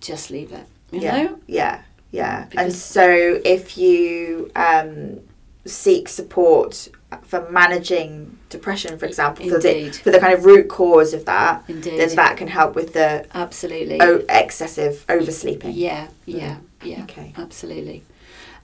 just 0.00 0.30
leave 0.30 0.52
it. 0.52 0.66
You 0.90 1.00
yeah. 1.00 1.22
know. 1.22 1.38
Yeah. 1.46 1.82
Yeah. 2.10 2.46
and 2.56 2.72
so 2.72 3.40
if 3.44 3.78
you 3.78 4.50
um, 4.54 5.20
seek 5.64 6.08
support 6.08 6.88
for 7.22 7.48
managing 7.50 8.38
depression, 8.48 8.98
for 8.98 9.06
example, 9.06 9.48
for 9.48 9.58
the, 9.58 9.90
for 9.90 10.10
the 10.10 10.18
kind 10.18 10.34
of 10.34 10.44
root 10.44 10.68
cause 10.68 11.14
of 11.14 11.24
that, 11.26 11.62
Indeed. 11.68 11.98
then 11.98 12.14
that 12.16 12.36
can 12.36 12.48
help 12.48 12.74
with 12.74 12.92
the 12.92 13.26
Absolutely. 13.34 14.00
o- 14.00 14.24
excessive 14.28 15.04
oversleeping. 15.08 15.72
Yeah. 15.74 16.08
Yeah. 16.26 16.56
Yeah. 16.84 17.02
Okay. 17.04 17.32
absolutely 17.36 18.02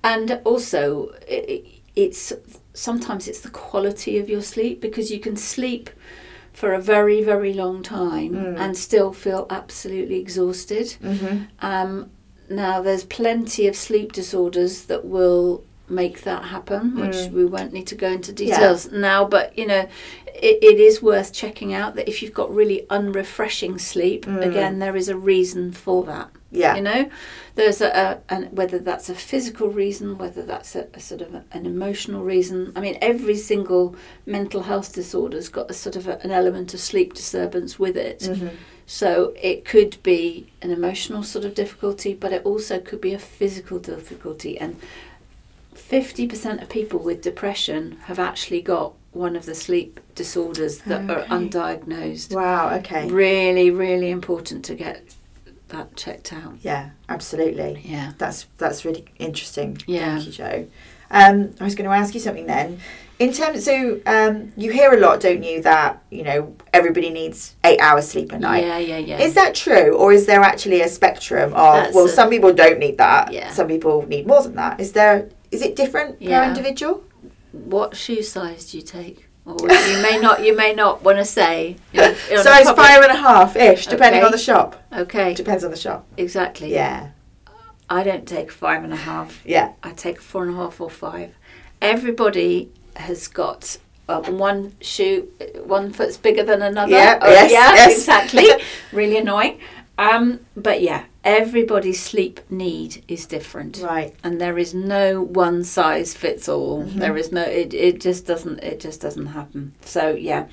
and 0.02 0.40
also 0.44 1.10
it, 1.28 1.64
it's 1.94 2.32
sometimes 2.74 3.28
it's 3.28 3.40
the 3.40 3.50
quality 3.50 4.18
of 4.18 4.28
your 4.28 4.42
sleep 4.42 4.80
because 4.80 5.10
you 5.10 5.20
can 5.20 5.36
sleep 5.36 5.90
for 6.52 6.72
a 6.74 6.80
very 6.80 7.22
very 7.22 7.52
long 7.54 7.82
time 7.82 8.32
Mm. 8.32 8.58
and 8.58 8.76
still 8.76 9.12
feel 9.12 9.46
absolutely 9.50 10.18
exhausted 10.20 10.96
Mm-hmm. 11.02 11.44
um, 11.60 12.10
now 12.50 12.80
there's 12.82 13.04
plenty 13.04 13.68
of 13.68 13.76
sleep 13.76 14.12
disorders 14.12 14.82
that 14.86 15.04
will 15.04 15.64
make 15.90 16.22
that 16.22 16.44
happen 16.44 16.96
which 16.96 17.16
Mm. 17.16 17.32
we 17.32 17.44
won't 17.44 17.72
need 17.72 17.86
to 17.86 17.94
go 17.94 18.08
into 18.08 18.32
details 18.32 18.90
now 18.92 19.24
but 19.24 19.56
you 19.58 19.66
know 19.66 19.86
it, 20.34 20.58
it 20.62 20.78
is 20.78 21.02
worth 21.02 21.32
checking 21.32 21.72
out 21.72 21.94
that 21.96 22.08
if 22.08 22.22
you've 22.22 22.34
got 22.34 22.54
really 22.54 22.86
unrefreshing 22.90 23.78
sleep 23.78 24.26
Mm. 24.26 24.46
again 24.46 24.78
there 24.78 24.96
is 24.96 25.08
a 25.08 25.16
reason 25.16 25.72
for 25.72 26.04
that 26.04 26.28
Yeah. 26.50 26.76
You 26.76 26.82
know, 26.82 27.10
there's 27.56 27.80
a, 27.82 27.90
a 28.04 28.06
and 28.34 28.42
whether 28.56 28.78
that's 28.78 29.10
a 29.10 29.14
physical 29.14 29.68
reason, 29.68 30.16
whether 30.16 30.42
that's 30.52 30.74
a, 30.74 30.86
a 30.94 31.00
sort 31.10 31.20
of 31.20 31.34
a, 31.34 31.42
an 31.52 31.66
emotional 31.66 32.22
reason. 32.24 32.72
I 32.76 32.80
mean, 32.80 32.96
every 33.02 33.36
single 33.36 33.94
mental 34.24 34.62
health 34.62 34.94
disorder's 34.94 35.50
got 35.50 35.70
a 35.70 35.74
sort 35.74 35.96
of 35.96 36.08
a, 36.08 36.14
an 36.24 36.30
element 36.30 36.72
of 36.74 36.80
sleep 36.80 37.12
disturbance 37.12 37.78
with 37.78 37.96
it. 37.98 38.20
Mm-hmm. 38.20 38.48
So 38.86 39.34
it 39.50 39.66
could 39.72 40.02
be 40.02 40.46
an 40.62 40.70
emotional 40.70 41.22
sort 41.22 41.44
of 41.44 41.52
difficulty, 41.54 42.14
but 42.14 42.32
it 42.32 42.42
also 42.46 42.80
could 42.80 43.02
be 43.02 43.12
a 43.14 43.18
physical 43.18 43.78
difficulty. 43.78 44.52
And 44.58 44.72
50% 45.78 46.62
of 46.62 46.68
people 46.68 46.98
with 46.98 47.22
depression 47.22 47.98
have 48.04 48.18
actually 48.18 48.60
got 48.62 48.92
one 49.12 49.36
of 49.36 49.46
the 49.46 49.54
sleep 49.54 50.00
disorders 50.14 50.78
that 50.78 51.08
are 51.10 51.24
undiagnosed. 51.24 52.34
Wow. 52.34 52.74
Okay. 52.76 53.08
Really, 53.08 53.70
really 53.70 54.10
important 54.10 54.64
to 54.66 54.74
get 54.74 55.14
that 55.68 55.96
checked 55.96 56.32
out. 56.32 56.54
Yeah. 56.62 56.90
Absolutely. 57.08 57.80
Yeah. 57.84 58.12
That's 58.18 58.46
that's 58.58 58.84
really 58.84 59.06
interesting. 59.18 59.78
Yeah. 59.86 60.14
Thank 60.16 60.26
you, 60.26 60.32
Jo. 60.32 60.66
Um, 61.10 61.54
I 61.58 61.64
was 61.64 61.74
going 61.74 61.88
to 61.88 61.96
ask 61.96 62.12
you 62.12 62.20
something 62.20 62.46
then. 62.46 62.80
In 63.18 63.32
terms, 63.32 63.64
so 63.64 64.00
um, 64.06 64.52
you 64.56 64.70
hear 64.70 64.92
a 64.92 65.00
lot, 65.00 65.20
don't 65.20 65.42
you, 65.42 65.60
that 65.62 66.00
you 66.10 66.22
know 66.22 66.54
everybody 66.72 67.10
needs 67.10 67.56
eight 67.64 67.80
hours 67.80 68.06
sleep 68.08 68.30
a 68.30 68.38
night. 68.38 68.62
Yeah, 68.64 68.78
yeah, 68.78 68.98
yeah. 68.98 69.18
Is 69.20 69.34
that 69.34 69.56
true, 69.56 69.96
or 69.96 70.12
is 70.12 70.26
there 70.26 70.40
actually 70.42 70.82
a 70.82 70.88
spectrum 70.88 71.52
of 71.54 71.74
That's 71.74 71.94
well, 71.96 72.04
a- 72.04 72.08
some 72.10 72.30
people 72.30 72.52
don't 72.52 72.78
need 72.78 72.98
that, 72.98 73.32
Yeah. 73.32 73.50
some 73.50 73.66
people 73.66 74.06
need 74.06 74.26
more 74.28 74.42
than 74.42 74.54
that? 74.54 74.78
Is 74.80 74.92
there? 74.92 75.28
Is 75.50 75.62
it 75.62 75.76
different 75.76 76.18
per 76.18 76.24
Yeah. 76.26 76.48
individual? 76.48 77.04
what 77.52 77.96
shoe 77.96 78.22
size 78.22 78.70
do 78.70 78.76
you 78.76 78.82
take? 78.82 79.26
Or 79.46 79.56
you 79.62 80.02
may 80.02 80.18
not. 80.20 80.44
You 80.44 80.54
may 80.54 80.74
not 80.74 81.02
want 81.02 81.16
to 81.18 81.24
say. 81.24 81.76
So 81.94 82.02
it's 82.02 82.70
five 82.72 83.02
and 83.02 83.10
a 83.10 83.16
half 83.16 83.56
ish, 83.56 83.86
depending 83.86 84.20
Okay. 84.20 84.26
on 84.26 84.32
the 84.32 84.38
shop. 84.38 84.82
Okay, 84.94 85.32
Depends 85.32 85.64
on 85.64 85.70
the 85.70 85.76
shop. 85.76 86.06
exactly. 86.18 86.70
Yeah, 86.72 87.08
I 87.88 88.02
don't 88.02 88.26
take 88.28 88.52
five 88.52 88.84
and 88.84 88.92
a 88.92 88.96
half. 88.96 89.40
yeah, 89.46 89.70
I 89.82 89.90
take 89.92 90.20
four 90.20 90.42
and 90.44 90.52
a 90.54 90.56
half 90.56 90.78
or 90.80 90.90
five. 90.90 91.30
Everybody 91.80 92.70
has 92.96 93.26
got 93.28 93.78
well, 94.06 94.22
one 94.24 94.72
shoe, 94.82 95.28
one 95.64 95.92
foot's 95.92 96.16
bigger 96.18 96.42
than 96.42 96.60
another. 96.62 96.92
Yeah, 96.92 97.18
Oh, 97.22 97.30
yes, 97.30 97.50
yeah, 97.52 97.74
yes. 97.74 97.98
exactly. 97.98 98.48
really 98.92 99.16
annoying. 99.16 99.58
Um, 99.96 100.40
but 100.56 100.82
yeah, 100.82 101.04
everybody's 101.28 102.00
sleep 102.02 102.40
need 102.50 103.04
is 103.06 103.26
different, 103.26 103.78
right. 103.82 104.14
and 104.24 104.40
there 104.40 104.58
is 104.58 104.72
no 104.74 105.20
one 105.22 105.62
size 105.64 106.14
fits 106.14 106.48
all. 106.48 106.84
Mm-hmm. 106.84 106.98
There 106.98 107.16
is 107.16 107.30
no. 107.32 107.42
It, 107.42 107.74
it 107.74 108.00
just 108.00 108.26
doesn't. 108.26 108.58
It 108.60 108.80
just 108.80 109.00
doesn't 109.00 109.26
happen. 109.26 109.72
So 109.82 110.10
yeah, 110.10 110.46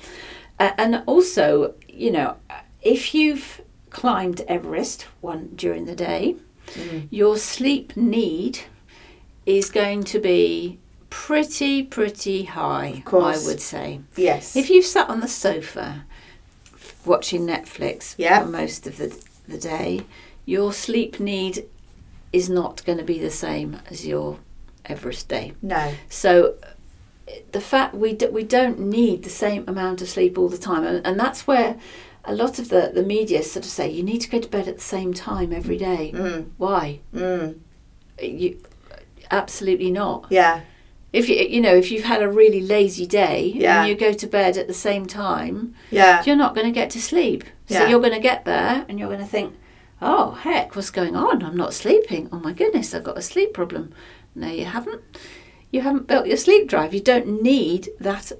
uh, 0.60 0.72
and 0.78 1.02
also 1.06 1.74
you 1.88 2.10
know, 2.10 2.36
if 2.82 3.14
you've 3.14 3.62
climbed 3.90 4.42
Everest 4.48 5.02
one 5.20 5.50
during 5.56 5.86
the 5.86 5.96
day, 5.96 6.36
Mm. 6.74 7.06
your 7.10 7.36
sleep 7.36 7.96
need 7.96 8.58
is 9.46 9.70
going 9.70 10.02
to 10.02 10.18
be 10.18 10.78
pretty 11.10 11.84
pretty 11.84 12.42
high 12.42 13.04
i 13.06 13.38
would 13.46 13.60
say 13.60 14.00
Yes. 14.16 14.56
if 14.56 14.68
you've 14.68 14.84
sat 14.84 15.08
on 15.08 15.20
the 15.20 15.28
sofa 15.28 16.04
watching 17.04 17.46
netflix 17.46 18.16
Yeah. 18.18 18.40
for 18.42 18.48
most 18.48 18.86
of 18.88 18.96
the, 18.96 19.16
the 19.46 19.58
day 19.58 20.00
your 20.46 20.72
sleep 20.72 21.20
need 21.20 21.66
is 22.32 22.48
not 22.48 22.82
going 22.86 22.98
to 22.98 23.04
be 23.04 23.18
the 23.18 23.30
same 23.30 23.78
as 23.90 24.06
your 24.06 24.38
everest 24.86 25.28
day 25.28 25.52
no. 25.60 25.92
so 26.08 26.54
the 27.52 27.60
fact 27.60 27.94
we 27.94 28.12
do, 28.12 28.30
we 28.30 28.44
don't 28.44 28.78
need 28.78 29.24
the 29.24 29.30
same 29.30 29.64
amount 29.66 30.00
of 30.00 30.08
sleep 30.08 30.38
all 30.38 30.48
the 30.48 30.56
time, 30.58 30.84
and, 30.84 31.04
and 31.04 31.18
that's 31.18 31.46
where 31.46 31.76
a 32.24 32.32
lot 32.34 32.58
of 32.60 32.68
the, 32.68 32.92
the 32.94 33.02
media 33.02 33.42
sort 33.42 33.64
of 33.64 33.70
say 33.70 33.90
you 33.90 34.02
need 34.02 34.20
to 34.20 34.28
go 34.28 34.40
to 34.40 34.48
bed 34.48 34.68
at 34.68 34.76
the 34.76 34.82
same 34.82 35.12
time 35.12 35.52
every 35.52 35.76
day. 35.76 36.12
Mm. 36.14 36.50
Why? 36.56 37.00
Mm. 37.14 37.58
You 38.22 38.60
absolutely 39.30 39.90
not. 39.90 40.26
Yeah. 40.30 40.60
If 41.12 41.28
you 41.28 41.36
you 41.36 41.60
know 41.60 41.74
if 41.74 41.90
you've 41.90 42.04
had 42.04 42.22
a 42.22 42.28
really 42.28 42.60
lazy 42.60 43.06
day 43.06 43.52
Yeah. 43.54 43.80
and 43.80 43.88
you 43.90 43.96
go 43.96 44.12
to 44.12 44.26
bed 44.26 44.56
at 44.56 44.66
the 44.68 44.74
same 44.74 45.06
time, 45.06 45.74
Yeah. 45.90 46.22
you're 46.24 46.36
not 46.36 46.54
going 46.54 46.66
to 46.66 46.72
get 46.72 46.90
to 46.90 47.02
sleep. 47.02 47.42
So 47.68 47.74
Yeah. 47.74 47.88
you're 47.88 48.00
going 48.00 48.12
to 48.12 48.20
get 48.20 48.44
there 48.44 48.84
and 48.88 48.98
you're 48.98 49.08
going 49.08 49.20
to 49.20 49.26
think, 49.26 49.54
oh 50.02 50.32
heck, 50.32 50.76
what's 50.76 50.90
going 50.90 51.16
on? 51.16 51.42
I'm 51.42 51.56
not 51.56 51.74
sleeping. 51.74 52.28
Oh 52.32 52.38
my 52.40 52.52
goodness, 52.52 52.94
I've 52.94 53.04
got 53.04 53.18
a 53.18 53.22
sleep 53.22 53.52
problem. 53.54 53.92
No, 54.34 54.48
you 54.48 54.64
haven't. 54.66 55.02
You 55.72 55.80
haven't 55.80 56.06
built 56.06 56.26
your 56.26 56.36
sleep 56.36 56.68
drive. 56.68 56.94
You 56.94 57.00
don't 57.00 57.42
need 57.42 57.88
that. 58.00 58.32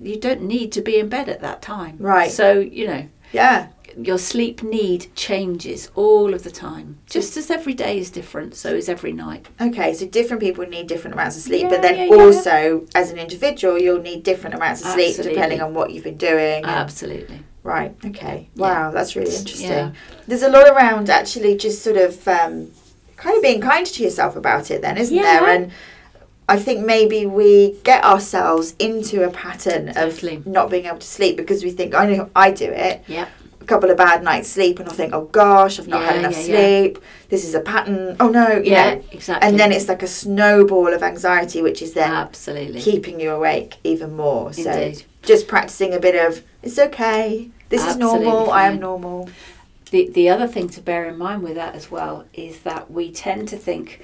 You 0.00 0.16
don't 0.18 0.42
need 0.42 0.72
to 0.72 0.82
be 0.82 0.98
in 0.98 1.08
bed 1.08 1.28
at 1.28 1.40
that 1.40 1.62
time. 1.62 1.96
Right. 1.98 2.30
So 2.30 2.58
you 2.58 2.86
know 2.86 3.08
Yeah. 3.32 3.68
your 3.96 4.18
sleep 4.18 4.62
need 4.62 5.06
changes 5.16 5.90
all 5.94 6.34
of 6.34 6.42
the 6.44 6.50
time. 6.50 6.98
Just 7.06 7.36
as 7.38 7.50
every 7.50 7.72
day 7.72 7.98
is 7.98 8.10
different, 8.10 8.54
so 8.54 8.68
is 8.74 8.88
every 8.90 9.12
night. 9.12 9.46
Okay, 9.58 9.94
so 9.94 10.04
different 10.06 10.42
people 10.42 10.66
need 10.66 10.86
different 10.86 11.14
amounts 11.14 11.36
of 11.36 11.42
sleep, 11.44 11.62
Yeah, 11.62 11.68
but 11.70 11.80
then 11.82 11.96
yeah, 11.96 12.04
yeah. 12.14 12.22
also 12.22 12.84
as 12.94 13.10
an 13.10 13.18
individual, 13.18 13.78
you'll 13.80 14.02
need 14.02 14.22
different 14.22 14.54
amounts 14.54 14.82
of 14.84 14.88
sleep 14.88 15.16
depending 15.16 15.62
on 15.62 15.72
what 15.72 15.90
you've 15.92 16.04
been 16.04 16.18
doing. 16.18 16.62
Absolutely. 16.64 17.40
Right. 17.66 17.94
Okay. 18.04 18.48
Yeah. 18.54 18.62
Wow, 18.62 18.90
that's 18.92 19.16
really 19.16 19.34
interesting. 19.34 19.70
Yeah. 19.70 19.92
There's 20.28 20.42
a 20.42 20.48
lot 20.48 20.68
around 20.68 21.10
actually 21.10 21.56
just 21.56 21.82
sort 21.82 21.96
of 21.96 22.26
um, 22.28 22.70
kind 23.16 23.36
of 23.36 23.42
being 23.42 23.60
kind 23.60 23.84
to 23.84 24.02
yourself 24.02 24.36
about 24.36 24.70
it, 24.70 24.82
then, 24.82 24.96
isn't 24.96 25.16
Yeah. 25.16 25.22
there? 25.40 25.48
And 25.48 25.72
I 26.48 26.58
think 26.58 26.86
maybe 26.86 27.26
we 27.26 27.72
get 27.82 28.04
ourselves 28.04 28.76
into 28.78 29.24
a 29.24 29.30
pattern 29.30 29.92
Totally. 29.92 30.36
of 30.36 30.46
not 30.46 30.70
being 30.70 30.86
able 30.86 30.98
to 30.98 31.06
sleep 31.06 31.36
because 31.36 31.64
we 31.64 31.70
think 31.72 31.92
I 31.94 32.06
know 32.06 32.30
I 32.36 32.52
do 32.52 32.66
it. 32.70 33.02
Yeah. 33.08 33.26
A 33.60 33.64
couple 33.64 33.90
of 33.90 33.96
bad 33.96 34.22
nights 34.22 34.48
sleep, 34.48 34.78
and 34.78 34.88
I 34.88 34.92
think, 34.92 35.12
oh 35.12 35.24
gosh, 35.24 35.80
I've 35.80 35.88
not 35.88 36.04
had 36.04 36.14
enough 36.20 36.34
yeah, 36.34 36.54
yeah. 36.54 36.78
sleep. 36.78 36.98
This 37.30 37.44
is 37.44 37.54
a 37.54 37.60
pattern. 37.60 38.16
Oh 38.20 38.28
no, 38.28 38.48
you 38.58 38.70
Yeah. 38.70 38.94
know. 38.94 39.02
Exactly. 39.10 39.48
And 39.48 39.58
then 39.58 39.72
it's 39.72 39.88
like 39.88 40.04
a 40.04 40.06
snowball 40.06 40.94
of 40.94 41.02
anxiety, 41.02 41.62
which 41.62 41.82
is 41.82 41.94
then 41.94 42.12
absolutely. 42.12 42.80
keeping 42.80 43.18
you 43.18 43.32
awake 43.32 43.78
even 43.82 44.14
more. 44.16 44.52
So 44.52 44.92
just 45.22 45.48
practicing 45.48 45.92
a 45.94 45.98
bit 45.98 46.14
of 46.14 46.44
it's 46.62 46.78
okay. 46.78 47.50
This 47.68 47.82
is 47.82 47.94
Absolutely 47.96 48.26
normal. 48.26 48.50
I 48.50 48.68
am 48.68 48.78
normal. 48.80 49.28
The 49.90 50.08
the 50.10 50.28
other 50.28 50.46
thing 50.46 50.68
to 50.70 50.80
bear 50.80 51.06
in 51.08 51.16
mind 51.18 51.42
with 51.42 51.54
that 51.54 51.74
as 51.74 51.90
well 51.90 52.24
is 52.32 52.60
that 52.60 52.90
we 52.90 53.10
tend 53.12 53.48
to 53.48 53.56
think, 53.56 54.00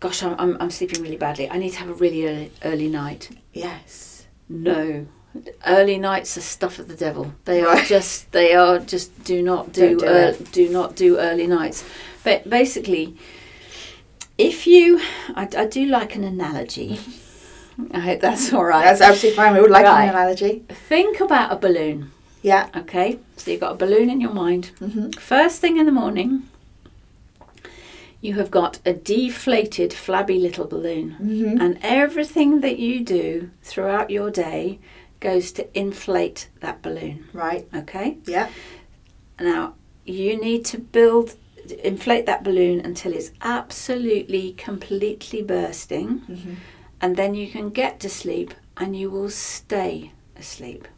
"Gosh, 0.00 0.22
I'm 0.22 0.34
I'm, 0.38 0.56
I'm 0.60 0.70
sleeping 0.70 1.02
really 1.02 1.16
badly. 1.16 1.50
I 1.50 1.58
need 1.58 1.70
to 1.72 1.78
have 1.78 1.88
a 1.90 1.94
really 1.94 2.26
early, 2.26 2.50
early 2.64 2.88
night." 2.88 3.30
Yes. 3.52 4.26
No, 4.48 5.06
early 5.66 5.98
nights 5.98 6.36
are 6.36 6.42
stuff 6.42 6.78
of 6.78 6.88
the 6.88 6.94
devil. 6.96 7.32
They 7.46 7.62
are 7.62 7.80
just 7.82 8.30
they 8.32 8.54
are 8.54 8.78
just 8.78 9.24
do 9.24 9.42
not 9.42 9.72
do, 9.72 9.96
do 9.98 10.06
it. 10.06 10.52
do 10.52 10.68
not 10.68 10.96
do 10.96 11.18
early 11.18 11.46
nights. 11.46 11.84
But 12.22 12.48
basically, 12.48 13.16
if 14.38 14.66
you, 14.66 15.00
I, 15.34 15.48
I 15.56 15.66
do 15.66 15.86
like 15.86 16.14
an 16.16 16.24
analogy. 16.24 17.00
I 17.92 17.98
hope 18.00 18.20
that's 18.20 18.52
all 18.52 18.64
right. 18.64 18.84
That's 18.84 19.00
absolutely 19.00 19.36
fine. 19.36 19.52
We 19.54 19.60
would 19.60 19.70
like 19.70 19.84
Right. 19.84 20.04
an 20.04 20.10
analogy. 20.10 20.64
Think 20.88 21.20
about 21.20 21.52
a 21.52 21.56
balloon. 21.56 22.12
Yeah. 22.44 22.68
Okay, 22.76 23.18
so 23.38 23.50
you've 23.50 23.60
got 23.60 23.72
a 23.72 23.76
balloon 23.84 24.10
in 24.10 24.20
your 24.20 24.34
mind. 24.34 24.66
hmm 24.78 25.10
First 25.12 25.60
thing 25.62 25.78
in 25.78 25.86
the 25.86 25.92
morning, 26.02 26.30
you 28.20 28.34
have 28.34 28.50
got 28.50 28.78
a 28.84 28.92
deflated, 28.92 29.92
flabby 29.94 30.38
little 30.38 30.66
balloon. 30.66 31.10
hmm 31.12 31.56
And 31.62 31.78
everything 31.82 32.60
that 32.60 32.78
you 32.78 33.02
do 33.02 33.50
throughout 33.62 34.10
your 34.10 34.30
day 34.30 34.78
goes 35.20 35.52
to 35.52 35.62
inflate 35.78 36.48
that 36.60 36.82
balloon. 36.82 37.16
Right. 37.32 37.66
Okay? 37.74 38.18
Yeah. 38.26 38.48
Now, 39.40 39.74
you 40.04 40.38
need 40.38 40.66
to 40.66 40.78
build, 40.78 41.36
inflate 41.82 42.26
that 42.26 42.44
balloon 42.44 42.80
until 42.80 43.14
it's 43.14 43.30
absolutely, 43.40 44.52
completely 44.68 45.40
bursting. 45.42 46.08
hmm 46.28 46.54
And 47.00 47.16
then 47.16 47.34
you 47.34 47.48
can 47.48 47.70
get 47.70 48.00
to 48.00 48.08
sleep 48.08 48.52
and 48.76 48.94
you 49.00 49.08
will 49.14 49.30
stay 49.30 50.12
asleep. 50.36 50.88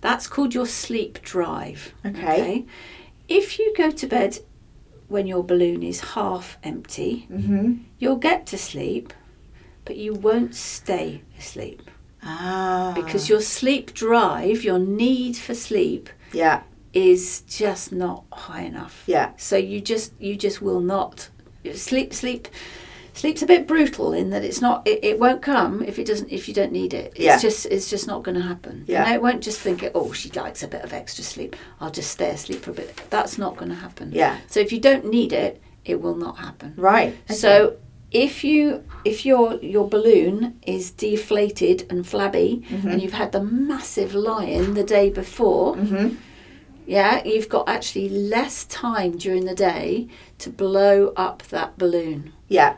That's 0.00 0.26
called 0.26 0.54
your 0.54 0.66
sleep 0.66 1.20
drive. 1.22 1.92
Okay. 2.06 2.64
If 3.28 3.58
you 3.58 3.74
go 3.76 3.90
to 3.90 4.06
bed 4.06 4.38
when 5.08 5.26
your 5.26 5.42
balloon 5.44 5.82
is 5.82 6.00
half 6.00 6.58
empty, 6.62 7.20
hmm 7.30 7.74
you'll 7.98 8.16
get 8.16 8.46
to 8.46 8.58
sleep, 8.58 9.12
but 9.84 9.96
you 9.96 10.14
won't 10.14 10.54
stay 10.54 11.22
asleep 11.38 11.82
Ah. 12.22 12.92
because 12.94 13.28
your 13.28 13.40
sleep 13.40 13.92
drive, 13.94 14.62
your 14.64 14.78
need 14.78 15.36
for 15.36 15.54
sleep, 15.54 16.08
Yeah. 16.32 16.62
is 16.92 17.42
just 17.42 17.92
not 17.92 18.24
high 18.32 18.62
enough. 18.62 19.02
Yeah. 19.06 19.32
So 19.36 19.56
you 19.56 19.80
just 19.80 20.12
you 20.20 20.36
just 20.36 20.62
will 20.62 20.80
not 20.80 21.28
sleep. 21.74 22.14
Sleep. 22.14 22.48
Sleep's 23.18 23.42
a 23.42 23.46
bit 23.46 23.66
brutal 23.66 24.12
in 24.12 24.30
that 24.30 24.44
it's 24.44 24.60
not. 24.60 24.86
It, 24.86 25.00
it 25.02 25.18
won't 25.18 25.42
come 25.42 25.82
if 25.82 25.98
it 25.98 26.06
doesn't. 26.06 26.30
If 26.30 26.46
you 26.48 26.54
don't 26.54 26.72
need 26.72 26.94
it, 26.94 27.12
it's 27.16 27.20
Yeah. 27.24 27.38
just 27.38 27.66
it's 27.66 27.90
just 27.90 28.06
not 28.06 28.22
going 28.22 28.36
to 28.36 28.46
happen. 28.52 28.84
Yeah. 28.86 29.04
You 29.04 29.08
know, 29.10 29.14
it 29.16 29.22
won't 29.22 29.42
just 29.42 29.60
think 29.60 29.82
it. 29.82 29.92
Oh, 29.94 30.12
she 30.12 30.30
likes 30.30 30.62
a 30.62 30.68
bit 30.68 30.82
of 30.82 30.92
extra 30.92 31.24
sleep. 31.24 31.56
I'll 31.80 31.90
just 31.90 32.10
stay 32.10 32.30
asleep 32.30 32.60
for 32.62 32.70
a 32.70 32.74
bit. 32.74 32.90
That's 33.10 33.36
not 33.38 33.56
going 33.56 33.70
to 33.70 33.74
happen. 33.86 34.12
Yeah. 34.12 34.38
So 34.46 34.60
if 34.60 34.70
you 34.72 34.80
don't 34.80 35.04
need 35.10 35.32
it, 35.32 35.60
it 35.84 36.00
will 36.00 36.14
not 36.16 36.38
happen. 36.38 36.74
Right. 36.76 37.16
Okay. 37.24 37.34
So 37.34 37.76
if 38.12 38.44
you 38.44 38.84
if 39.04 39.26
your 39.26 39.54
your 39.56 39.88
balloon 39.88 40.58
is 40.66 40.90
deflated 40.92 41.86
and 41.90 42.06
flabby 42.06 42.62
Mm-hmm. 42.70 42.88
and 42.88 43.02
you've 43.02 43.12
had 43.22 43.32
the 43.32 43.42
massive 43.42 44.14
lie-in 44.14 44.74
the 44.74 44.84
day 44.84 45.10
before, 45.10 45.76
hmm 45.76 46.14
Yeah, 46.86 47.22
you've 47.24 47.48
got 47.50 47.68
actually 47.68 48.08
less 48.08 48.64
time 48.64 49.12
during 49.18 49.44
the 49.44 49.54
day 49.54 50.08
to 50.38 50.48
blow 50.50 51.12
up 51.16 51.42
that 51.54 51.76
balloon. 51.76 52.32
Yeah. 52.48 52.76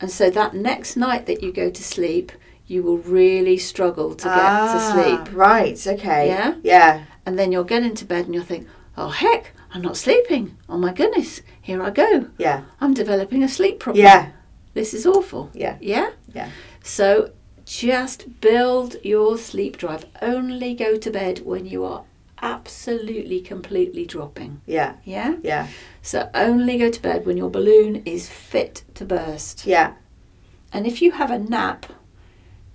And 0.00 0.10
so 0.10 0.30
that 0.30 0.54
next 0.54 0.96
night 0.96 1.26
that 1.26 1.42
you 1.42 1.52
go 1.52 1.70
to 1.70 1.82
sleep, 1.82 2.32
you 2.66 2.82
will 2.82 2.98
really 2.98 3.56
struggle 3.56 4.14
to 4.14 4.24
get 4.24 4.34
Ah, 4.36 4.72
to 4.74 5.02
sleep. 5.02 5.36
Right. 5.36 5.86
Okay. 5.86 6.28
Yeah? 6.28 6.54
Yeah. 6.62 7.04
And 7.24 7.38
then 7.38 7.52
you'll 7.52 7.64
get 7.64 7.82
into 7.82 8.04
bed 8.04 8.26
and 8.26 8.34
you'll 8.34 8.44
think, 8.44 8.66
oh 8.96 9.08
heck, 9.08 9.52
I'm 9.72 9.82
not 9.82 9.96
sleeping. 9.96 10.56
Oh 10.68 10.78
my 10.78 10.92
goodness, 10.92 11.42
here 11.60 11.82
I 11.82 11.90
go. 11.90 12.28
Yeah. 12.38 12.64
I'm 12.80 12.94
developing 12.94 13.42
a 13.42 13.48
sleep 13.48 13.78
problem. 13.80 14.04
Yeah. 14.04 14.30
This 14.74 14.92
is 14.92 15.06
awful. 15.06 15.50
Yeah. 15.54 15.76
Yeah? 15.80 16.10
Yeah. 16.34 16.50
So 16.82 17.30
just 17.64 18.40
build 18.40 18.96
your 19.02 19.38
sleep 19.38 19.76
drive. 19.76 20.04
Only 20.20 20.74
go 20.74 20.96
to 20.96 21.10
bed 21.10 21.40
when 21.44 21.66
you 21.66 21.84
are 21.84 22.04
absolutely, 22.42 23.40
completely 23.40 24.06
dropping. 24.06 24.60
Yeah. 24.66 24.94
Yeah? 25.04 25.36
Yeah. 25.42 25.68
So 26.02 26.28
only 26.34 26.78
go 26.78 26.90
to 26.90 27.02
bed 27.02 27.26
when 27.26 27.36
your 27.36 27.50
balloon 27.50 28.02
is 28.04 28.28
fit 28.28 28.82
to 28.94 29.04
burst. 29.04 29.66
Yeah. 29.66 29.94
And 30.72 30.86
if 30.86 31.00
you 31.02 31.12
have 31.12 31.30
a 31.30 31.38
nap 31.38 31.86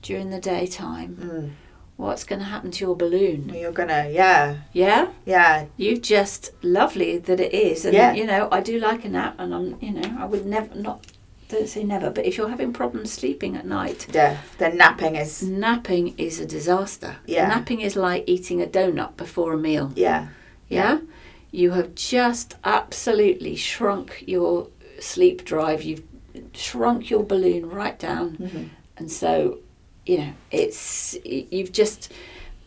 during 0.01 0.29
the 0.31 0.39
daytime, 0.39 1.15
Mm. 1.21 1.49
what's 1.97 2.23
going 2.23 2.39
to 2.39 2.45
happen 2.45 2.71
to 2.71 2.85
your 2.85 2.95
balloon? 2.95 3.47
Well, 3.47 3.57
you're 3.57 3.71
gonna. 3.71 4.09
Yeah. 4.09 4.55
Yeah? 4.73 5.09
Yeah. 5.25 5.65
You 5.77 5.97
just 5.99 6.51
lovely 6.63 7.17
that 7.19 7.39
it 7.39 7.53
is. 7.53 7.85
And 7.85 7.93
Yeah. 7.93 8.13
you 8.13 8.25
know, 8.25 8.47
I 8.51 8.61
do 8.61 8.79
like 8.79 9.05
a 9.05 9.09
nap 9.09 9.35
and 9.37 9.53
I'm 9.53 9.77
you 9.81 9.91
know, 9.91 10.17
I 10.19 10.25
would 10.25 10.45
never 10.45 10.73
not 10.75 11.05
don't 11.51 11.67
say 11.67 11.83
never, 11.83 12.09
but 12.09 12.25
if 12.25 12.37
you're 12.37 12.49
having 12.49 12.73
problems 12.73 13.11
sleeping 13.11 13.55
at 13.55 13.65
night, 13.65 14.07
Yeah. 14.13 14.37
Then 14.57 14.77
napping 14.77 15.15
is. 15.15 15.43
napping 15.43 16.15
is 16.17 16.39
a 16.39 16.45
disaster. 16.45 17.17
Yeah. 17.25 17.47
Napping 17.47 17.81
is 17.81 17.95
like 17.95 18.23
eating 18.27 18.61
a 18.61 18.65
donut 18.65 19.17
before 19.17 19.53
a 19.53 19.57
meal. 19.57 19.91
Yeah. 19.95 20.27
Yeah? 20.69 20.99
You 21.51 21.71
have 21.71 21.95
just 21.95 22.55
absolutely 22.63 23.55
shrunk 23.55 24.23
your 24.25 24.67
sleep 24.99 25.43
drive. 25.45 25.83
You've 25.83 26.03
shrunk 26.53 27.09
your 27.09 27.23
balloon 27.23 27.69
right 27.69 27.99
down. 27.99 28.37
Mhm. 28.37 28.69
And 28.97 29.11
so, 29.11 29.59
you 30.05 30.17
know, 30.19 30.33
it's 30.51 31.17
you've 31.25 31.71
just 31.73 32.11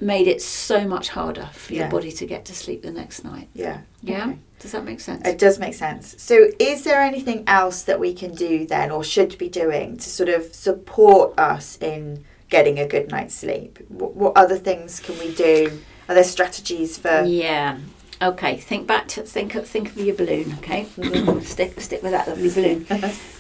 made 0.01 0.27
it 0.29 0.42
so 0.42 0.87
much 0.87 1.09
harder 1.09 1.49
for 1.53 1.73
Yeah. 1.73 1.81
your 1.83 1.88
body 1.90 2.12
to 2.12 2.27
get 2.27 2.44
to 2.47 2.55
sleep 2.55 2.83
the 2.83 2.90
next 2.90 3.25
night. 3.25 3.49
Yeah. 3.55 3.79
Yeah? 4.03 4.27
Okay. 4.27 4.38
Does 4.64 4.72
that 4.72 4.87
make 4.87 5.00
sense? 5.00 5.29
It 5.29 5.37
does 5.37 5.59
make 5.59 5.74
sense. 5.74 6.14
So, 6.16 6.48
is 6.59 6.85
there 6.85 7.03
anything 7.03 7.44
else 7.46 7.83
that 7.83 8.00
we 8.00 8.14
can 8.14 8.35
do 8.35 8.66
then, 8.66 8.90
or 8.90 9.05
should 9.05 9.37
be 9.37 9.50
doing, 9.50 9.98
to 9.98 10.09
sort 10.09 10.31
of 10.31 10.55
support 10.55 11.38
us 11.38 11.77
in 11.83 12.24
getting 12.48 12.79
a 12.79 12.88
good 12.88 13.11
night's 13.11 13.35
sleep? 13.35 13.79
What, 13.88 14.14
what 14.14 14.33
other 14.38 14.57
things 14.57 15.00
can 15.00 15.18
we 15.18 15.35
do? 15.35 15.83
Are 16.09 16.14
there 16.14 16.24
strategies 16.24 16.96
for? 16.96 17.24
yeah. 17.24 17.79
Okay, 18.22 18.57
think 18.57 18.87
back 18.87 19.07
to 19.09 19.22
think 19.22 19.55
of, 19.55 19.68
think 19.68 19.88
of 19.88 19.98
your 19.98 20.14
balloon, 20.14 20.55
okay? 20.61 20.87
Mm-hmm. 20.96 21.40
stick 21.55 21.79
stick 21.79 22.03
with 22.03 22.12
that 22.12 22.27
lovely 22.27 22.48
balloon. 22.48 22.87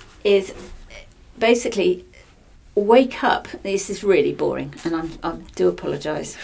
is 0.24 0.52
basically 1.38 2.04
wake 2.74 3.24
up. 3.24 3.48
This 3.62 3.88
is 3.88 4.04
really 4.04 4.34
boring, 4.34 4.74
and 4.84 4.94
I'm, 4.94 5.12
I 5.22 5.36
do 5.54 5.68
apologise. 5.68 6.36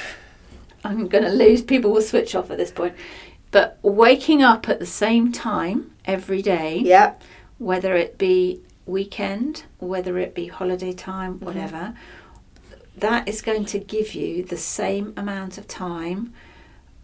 I'm 0.83 1.07
going 1.07 1.25
to 1.25 1.31
lose. 1.31 1.61
People 1.61 1.93
will 1.93 2.01
switch 2.01 2.35
off 2.35 2.51
at 2.51 2.57
this 2.57 2.71
point. 2.71 2.95
But 3.51 3.79
waking 3.83 4.43
up 4.43 4.69
at 4.69 4.79
the 4.79 4.87
same 4.87 5.33
time 5.33 5.91
every 6.05 6.43
day, 6.43 6.79
Yeah. 6.85 7.15
whether 7.59 7.95
it 7.97 8.17
be 8.19 8.61
weekend, 8.87 9.65
whether 9.79 10.19
it 10.19 10.35
be 10.35 10.47
holiday 10.47 10.93
time, 10.93 11.35
Mm-hmm. 11.35 11.45
whatever, 11.47 11.95
that 12.97 13.27
is 13.29 13.41
going 13.43 13.65
to 13.67 13.79
give 13.79 14.15
you 14.15 14.45
the 14.45 14.57
same 14.57 15.13
amount 15.17 15.59
of 15.59 15.67
time 15.67 16.33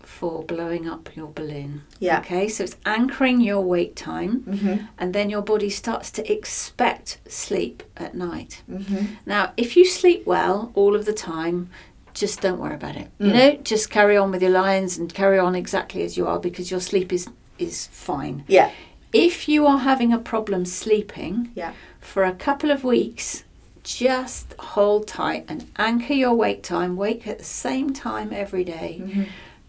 for 0.01 0.45
blowing 0.45 0.89
up 0.89 1.15
your 1.17 1.29
balloon. 1.29 1.83
Yeah. 1.99 2.21
Okay, 2.21 2.49
so 2.49 2.63
it's 2.65 2.77
anchoring 2.87 3.41
your 3.41 3.61
wake 3.61 3.97
time 3.97 4.43
Mm-hmm. 4.43 4.85
and 4.99 5.13
then 5.15 5.31
your 5.31 5.43
body 5.43 5.69
starts 5.71 6.11
to 6.13 6.33
expect 6.33 7.19
sleep 7.29 7.83
at 7.97 8.15
night. 8.15 8.63
Mm-hmm. 8.71 9.07
Now, 9.27 9.53
if 9.57 9.77
you 9.77 9.85
sleep 9.85 10.25
well 10.27 10.71
all 10.75 10.95
of 10.95 11.07
the 11.07 11.13
time, 11.13 11.71
just 12.17 12.41
don't 12.41 12.59
worry 12.59 12.75
about 12.75 12.97
it. 12.97 13.09
You 13.19 13.31
Mm. 13.31 13.35
know, 13.35 13.51
just 13.63 13.91
carry 13.91 14.17
on 14.17 14.31
with 14.33 14.43
your 14.43 14.51
lines 14.65 14.99
and 14.99 15.13
carry 15.13 15.39
on 15.39 15.55
exactly 15.55 16.03
as 16.03 16.17
you 16.17 16.27
are 16.27 16.41
because 16.41 16.71
your 16.71 16.81
sleep 16.81 17.13
is 17.13 17.29
is 17.59 17.87
fine. 17.93 18.43
Yeah. 18.49 18.71
If 19.13 19.49
you 19.49 19.67
are 19.67 19.79
having 19.79 20.13
a 20.13 20.19
problem 20.19 20.65
sleeping 20.67 21.51
Yeah. 21.55 21.73
for 22.01 22.25
a 22.25 22.33
couple 22.33 22.71
of 22.71 22.85
weeks, 22.85 23.45
just 23.83 24.55
hold 24.59 25.07
tight 25.07 25.45
and 25.49 25.65
anchor 25.79 26.13
your 26.15 26.35
wake 26.35 26.63
time. 26.63 26.97
Wake 26.97 27.27
at 27.27 27.39
the 27.39 27.45
same 27.65 27.93
time 27.95 28.29
every 28.33 28.65
day. 28.65 29.01
Mm-hmm. 29.03 29.23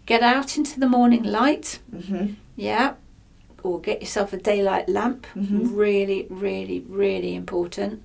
Get 0.06 0.22
out 0.22 0.56
into 0.58 0.78
the 0.80 0.88
morning 0.88 1.22
light. 1.24 1.78
Mm-hmm. 1.94 2.26
Yeah. 2.56 2.94
Or 3.62 3.80
get 3.80 4.00
yourself 4.02 4.32
a 4.32 4.36
daylight 4.36 4.88
lamp. 4.88 5.26
Mhm. 5.36 5.70
Really, 5.86 6.26
really, 6.30 6.80
really 6.88 7.34
important. 7.34 8.02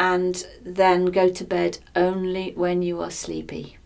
And 0.00 0.46
then 0.64 1.06
go 1.06 1.28
to 1.28 1.44
bed 1.44 1.78
only 1.94 2.52
when 2.56 2.80
you 2.80 3.00
are 3.02 3.10
sleepy. 3.10 3.76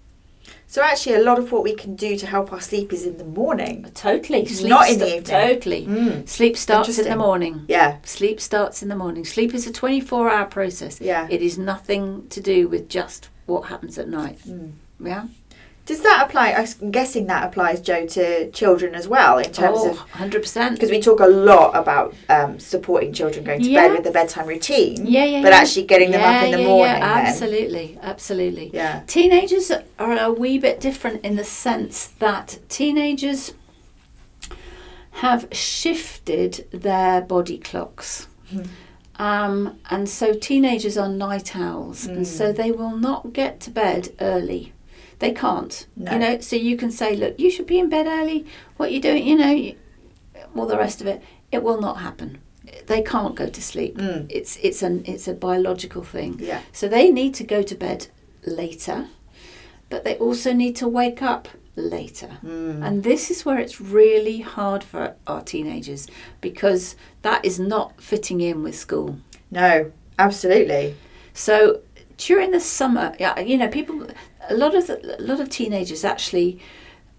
So 0.74 0.82
actually, 0.82 1.14
a 1.14 1.22
lot 1.22 1.38
of 1.38 1.52
what 1.52 1.62
we 1.62 1.74
can 1.74 1.94
do 1.94 2.16
to 2.16 2.26
help 2.26 2.52
our 2.52 2.60
sleep 2.60 2.92
is 2.92 3.06
in 3.06 3.16
the 3.16 3.24
morning. 3.24 3.88
Totally. 3.94 4.44
Sleep 4.46 4.68
Not 4.68 4.88
in 4.88 4.98
the 4.98 5.06
evening. 5.06 5.24
Totally. 5.24 5.86
Mm. 5.86 6.28
Sleep 6.28 6.56
starts 6.56 6.98
in 6.98 7.08
the 7.08 7.16
morning. 7.16 7.64
Yeah. 7.68 7.98
Sleep 8.02 8.40
starts 8.40 8.82
in 8.82 8.88
the 8.88 8.96
morning. 8.96 9.24
Sleep 9.24 9.54
is 9.54 9.66
a 9.66 9.72
24 9.72 10.30
hour 10.30 10.46
process. 10.46 11.00
Yeah. 11.00 11.28
It 11.30 11.42
is 11.42 11.58
nothing 11.58 12.28
to 12.28 12.40
do 12.40 12.66
with 12.66 12.88
just 12.88 13.28
what 13.46 13.68
happens 13.68 13.98
at 13.98 14.08
night. 14.08 14.38
Mm. 14.46 14.72
Yeah? 15.00 15.26
Does 15.86 16.00
that 16.00 16.24
apply? 16.26 16.52
I'm 16.52 16.90
guessing 16.90 17.26
that 17.26 17.44
applies, 17.46 17.80
Jo, 17.82 18.06
to 18.06 18.50
children 18.52 18.94
as 18.94 19.06
well 19.06 19.36
in 19.36 19.52
terms 19.52 19.80
oh, 19.82 19.90
of 19.90 19.98
100%. 20.12 20.72
because 20.72 20.90
we 20.90 20.98
talk 20.98 21.20
a 21.20 21.26
lot 21.26 21.76
about 21.76 22.14
um, 22.30 22.58
supporting 22.58 23.12
children 23.12 23.44
going 23.44 23.60
to 23.62 23.68
Yeah. 23.70 23.88
bed 23.88 23.92
with 23.96 24.04
the 24.04 24.10
bedtime 24.10 24.46
routine. 24.46 25.04
yeah, 25.04 25.24
yeah, 25.26 25.42
But 25.42 25.52
yeah. 25.52 25.58
actually 25.58 25.84
getting 25.84 26.10
them 26.10 26.22
up 26.22 26.42
in 26.42 26.52
the 26.52 26.60
yeah, 26.62 26.66
morning. 26.66 26.96
Yeah, 26.96 27.04
absolutely. 27.26 27.98
Absolutely. 28.00 28.70
Yeah. 28.72 29.02
Teenagers 29.06 29.70
are 29.98 30.18
a 30.18 30.32
wee 30.32 30.56
bit 30.58 30.80
different 30.80 31.22
in 31.22 31.36
the 31.36 31.44
sense 31.44 32.06
that 32.18 32.58
teenagers 32.70 33.52
have 35.18 35.46
shifted 35.52 36.66
their 36.72 37.20
body 37.20 37.58
clocks. 37.58 38.26
Mhm. 38.52 38.66
Um, 39.16 39.78
and 39.90 40.08
so 40.08 40.34
teenagers 40.34 40.98
are 40.98 41.08
night 41.08 41.54
owls, 41.54 42.06
Mm. 42.08 42.16
and 42.16 42.26
so 42.26 42.52
they 42.52 42.72
will 42.72 42.96
not 42.96 43.32
get 43.32 43.60
to 43.60 43.70
bed 43.70 44.08
early. 44.20 44.72
They 45.18 45.32
can't, 45.32 45.86
No. 45.96 46.12
you 46.12 46.18
know. 46.18 46.40
So 46.40 46.56
you 46.56 46.76
can 46.76 46.90
say, 46.90 47.16
"Look, 47.16 47.38
you 47.38 47.50
should 47.50 47.66
be 47.66 47.78
in 47.78 47.88
bed 47.88 48.06
early. 48.06 48.46
What 48.76 48.92
you 48.92 49.00
doing?" 49.00 49.26
You 49.26 49.36
know, 49.36 49.50
you, 49.50 49.74
all 50.56 50.66
the 50.66 50.78
rest 50.78 51.00
of 51.00 51.06
it. 51.06 51.22
It 51.52 51.62
will 51.62 51.80
not 51.80 51.98
happen. 51.98 52.38
They 52.86 53.02
can't 53.02 53.34
go 53.34 53.48
to 53.48 53.62
sleep. 53.62 53.96
Mm. 53.98 54.26
It's 54.28 54.56
it's 54.62 54.82
an 54.82 55.04
it's 55.06 55.28
a 55.28 55.34
biological 55.34 56.02
thing. 56.02 56.36
Yeah. 56.40 56.60
So 56.72 56.88
they 56.88 57.10
need 57.10 57.34
to 57.34 57.44
go 57.44 57.62
to 57.62 57.74
bed 57.74 58.08
later, 58.44 59.06
but 59.88 60.04
they 60.04 60.16
also 60.16 60.52
need 60.52 60.76
to 60.76 60.88
wake 60.88 61.22
up 61.22 61.48
later. 61.76 62.38
Mm. 62.44 62.84
And 62.86 63.02
this 63.02 63.30
is 63.30 63.44
where 63.44 63.58
it's 63.58 63.80
really 63.80 64.40
hard 64.40 64.82
for 64.84 65.14
our 65.26 65.42
teenagers 65.42 66.08
because 66.40 66.96
that 67.22 67.44
is 67.44 67.58
not 67.58 68.00
fitting 68.00 68.40
in 68.40 68.62
with 68.62 68.76
school. 68.76 69.18
No, 69.50 69.92
absolutely. 70.18 70.96
So 71.32 71.80
during 72.16 72.52
the 72.52 72.60
summer, 72.60 73.14
yeah, 73.18 73.38
you 73.40 73.58
know, 73.58 73.68
people, 73.68 74.06
a 74.48 74.54
lot 74.54 74.74
of 74.74 74.86
the, 74.86 75.20
a 75.20 75.22
lot 75.22 75.40
of 75.40 75.48
teenagers 75.48 76.04
actually 76.04 76.58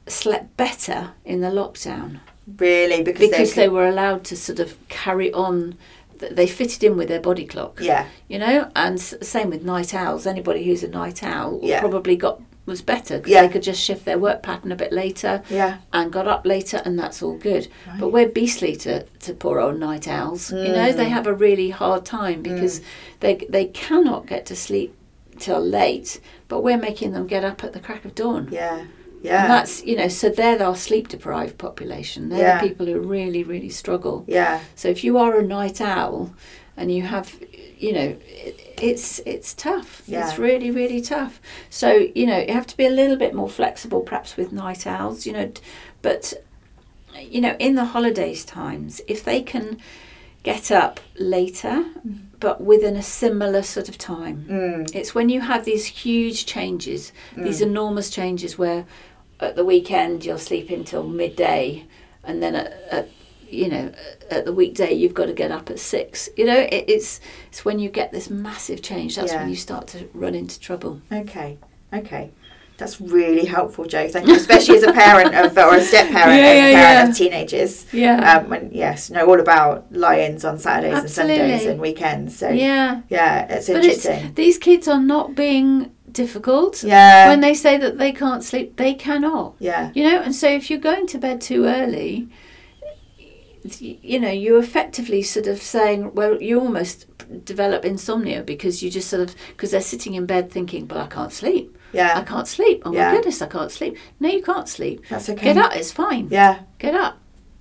slept 0.07 0.55
better 0.57 1.11
in 1.23 1.41
the 1.41 1.49
lockdown 1.49 2.19
Really, 2.59 3.01
because, 3.01 3.27
because 3.29 3.55
they, 3.55 3.63
they 3.63 3.69
were 3.69 3.87
allowed 3.87 4.23
to 4.25 4.35
sort 4.37 4.59
of 4.59 4.77
carry 4.87 5.33
on. 5.33 5.75
They 6.19 6.45
fitted 6.45 6.83
in 6.83 6.95
with 6.95 7.07
their 7.07 7.19
body 7.19 7.43
clock. 7.45 7.79
yeah, 7.81 8.05
you 8.27 8.37
know 8.37 8.69
and 8.75 8.99
same 9.01 9.49
with 9.49 9.63
night 9.63 9.93
owls 9.95 10.25
anybody 10.27 10.63
who's 10.63 10.83
a 10.83 10.87
night 10.87 11.23
owl 11.23 11.59
Yeah. 11.63 11.79
probably 11.79 12.15
got 12.15 12.39
was 12.67 12.81
better 12.81 13.17
because 13.17 13.31
Yeah. 13.31 13.41
they 13.41 13.49
could 13.49 13.63
just 13.63 13.81
shift 13.81 14.05
their 14.05 14.17
work 14.19 14.41
pattern 14.43 14.71
a 14.71 14.75
bit 14.75 14.91
later 14.93 15.43
yeah, 15.49 15.79
and 15.91 16.11
got 16.13 16.27
up 16.27 16.45
later 16.45 16.81
and 16.85 16.97
that's 16.99 17.21
all 17.23 17.35
good 17.35 17.67
Right. 17.87 17.99
but 17.99 18.09
we're 18.09 18.29
beastly 18.29 18.75
to, 18.77 19.03
to 19.03 19.33
poor 19.33 19.59
old 19.59 19.79
night 19.79 20.07
owls 20.07 20.51
you 20.51 20.69
know 20.69 20.91
they 20.91 21.05
Mm. 21.07 21.09
have 21.17 21.27
a 21.27 21.33
really 21.33 21.69
hard 21.71 22.05
time 22.05 22.41
because 22.43 22.81
they 23.21 23.35
they 23.49 23.65
cannot 23.65 24.25
get 24.27 24.45
to 24.47 24.55
sleep 24.55 24.95
till 25.37 25.59
late 25.59 26.19
but 26.47 26.61
we're 26.61 26.77
making 26.77 27.11
them 27.11 27.27
get 27.27 27.43
up 27.43 27.63
at 27.63 27.73
the 27.73 27.79
crack 27.79 28.05
of 28.05 28.13
dawn 28.15 28.47
yeah, 28.51 28.79
and 28.79 28.89
yeah, 29.21 29.47
that's 29.47 29.83
you 29.83 29.95
know 29.95 30.07
so 30.07 30.29
they're 30.29 30.61
our 30.61 30.75
sleep 30.75 31.07
deprived 31.07 31.57
population 31.57 32.29
they're 32.29 32.39
Yeah. 32.39 32.61
the 32.61 32.67
people 32.67 32.85
who 32.85 32.99
really 32.99 33.43
really 33.43 33.69
struggle 33.69 34.23
yeah, 34.27 34.61
so 34.75 34.87
if 34.87 35.03
you 35.03 35.17
are 35.17 35.39
a 35.39 35.43
night 35.43 35.81
owl 35.81 36.33
and 36.77 36.91
you 36.91 37.03
have, 37.03 37.39
you 37.77 37.93
know, 37.93 38.17
it, 38.27 38.73
it's 38.81 39.19
it's 39.19 39.53
tough. 39.53 40.01
Yeah. 40.05 40.27
It's 40.27 40.37
really 40.37 40.71
really 40.71 40.99
tough. 40.99 41.39
So 41.69 41.89
you 42.13 42.25
know 42.27 42.37
you 42.39 42.51
have 42.53 42.67
to 42.67 42.75
be 42.75 42.85
a 42.85 42.89
little 42.89 43.15
bit 43.15 43.33
more 43.33 43.47
flexible, 43.49 44.01
perhaps 44.01 44.35
with 44.35 44.51
night 44.51 44.85
owls. 44.85 45.25
You 45.25 45.31
know, 45.33 45.51
but 46.01 46.33
you 47.17 47.39
know 47.39 47.55
in 47.59 47.75
the 47.75 47.85
holidays 47.85 48.43
times, 48.43 48.99
if 49.07 49.23
they 49.23 49.41
can 49.41 49.77
get 50.45 50.71
up 50.71 50.99
later, 51.19 51.83
but 52.39 52.61
within 52.61 52.95
a 52.95 53.01
similar 53.03 53.63
sort 53.63 53.89
of 53.89 53.97
time. 53.97 54.45
mm. 54.49 54.95
It's 54.95 55.13
when 55.15 55.27
you 55.29 55.41
have 55.41 55.65
these 55.65 55.85
huge 55.85 56.45
changes, 56.45 57.11
these 57.35 57.61
enormous 57.61 58.09
changes 58.09 58.57
where 58.57 58.85
at 59.39 59.55
the 59.55 59.65
weekend 59.65 60.23
you'll 60.23 60.37
sleep 60.37 60.69
until 60.69 61.03
midday, 61.03 61.85
and 62.23 62.41
then 62.43 62.55
at, 62.55 62.71
at 62.91 63.09
you 63.49 63.67
know 63.69 63.91
at 64.31 64.43
the 64.45 64.53
weekday 64.53 64.91
you've 64.93 65.13
got 65.13 65.25
to 65.25 65.33
get 65.33 65.51
up 65.51 65.69
at 65.69 65.79
six. 65.79 66.29
You 66.37 66.45
know, 66.45 66.59
it, 66.59 66.85
it's 66.87 67.19
it's 67.49 67.65
when 67.65 67.79
you 67.79 67.89
get 67.89 68.11
this 68.11 68.29
massive 68.29 68.81
change 68.81 69.15
that's 69.15 69.31
Yeah. 69.31 69.41
when 69.41 69.49
you 69.49 69.55
start 69.55 69.87
to 69.87 69.99
run 70.13 70.35
into 70.35 70.59
trouble. 70.59 71.01
Okay, 71.11 71.57
okay. 71.91 72.31
That's 72.77 72.99
really 72.99 73.45
helpful, 73.45 73.85
Jo. 73.85 74.07
Thank 74.09 74.27
you, 74.27 74.35
especially 74.35 74.75
as 74.77 74.83
a 74.83 74.91
parent 74.91 75.33
of 75.33 75.57
or 75.57 75.75
a 75.75 75.81
step 75.81 76.09
parent 76.11 76.37
Yeah, 76.41 76.53
yeah, 76.53 76.81
parent 76.81 77.05
yeah. 77.05 77.09
of 77.09 77.15
teenagers. 77.17 77.85
Yeah. 77.93 78.37
Um, 78.39 78.49
when 78.49 78.69
yes, 78.73 79.09
know 79.09 79.25
all 79.25 79.39
about 79.39 79.89
lions 79.93 80.43
on 80.43 80.59
Saturdays 80.59 80.99
and 80.99 81.09
Sundays 81.09 81.65
and 81.65 81.79
weekends. 81.79 82.37
So 82.37 82.49
yeah, 82.49 83.01
yeah. 83.09 83.45
it's 83.49 83.67
But 83.67 83.85
it's 83.85 84.05
interesting. 84.05 84.33
these 84.35 84.57
kids 84.57 84.87
are 84.89 84.99
not 84.99 85.35
being 85.35 85.91
difficult. 86.11 86.83
yeah, 86.83 87.29
When 87.29 87.41
they 87.41 87.53
say 87.53 87.77
that 87.77 87.97
they 87.97 88.11
can't 88.11 88.43
sleep, 88.43 88.75
they 88.77 88.93
cannot. 88.93 89.55
yeah, 89.59 89.91
You 89.93 90.03
know, 90.03 90.21
and 90.21 90.33
so 90.35 90.47
if 90.49 90.69
you're 90.69 90.79
going 90.79 91.07
to 91.07 91.17
bed 91.17 91.41
too 91.41 91.65
early, 91.65 92.29
you 93.79 94.19
know, 94.19 94.29
you're 94.31 94.59
effectively 94.59 95.21
sort 95.23 95.47
of 95.47 95.61
saying, 95.61 96.13
well, 96.13 96.41
you 96.41 96.59
almost 96.59 97.07
develop 97.45 97.83
insomnia 97.83 98.43
because 98.43 98.83
you 98.83 98.89
just 98.91 99.09
sort 99.09 99.23
of, 99.29 99.35
because 99.49 99.71
they're 99.71 99.81
sitting 99.81 100.13
in 100.13 100.25
bed 100.25 100.51
thinking, 100.51 100.85
but 100.85 100.97
I 100.97 101.07
can't 101.07 101.33
sleep. 101.33 101.74
I 101.95 102.23
can't 102.23 102.47
sleep. 102.47 102.83
Oh 102.85 102.93
Yeah. 102.93 103.09
my 103.09 103.15
goodness, 103.17 103.41
I 103.41 103.47
can't 103.47 103.71
sleep. 103.71 103.97
No, 104.19 104.29
you 104.29 104.41
can't 104.43 104.67
sleep. 104.69 105.03
That's 105.09 105.29
okay. 105.29 105.53
Get 105.53 105.57
up, 105.57 105.75
it's 105.75 105.91
fine. 105.91 106.27
Yeah, 106.31 106.59
Get 106.79 106.93
up. 106.95 107.17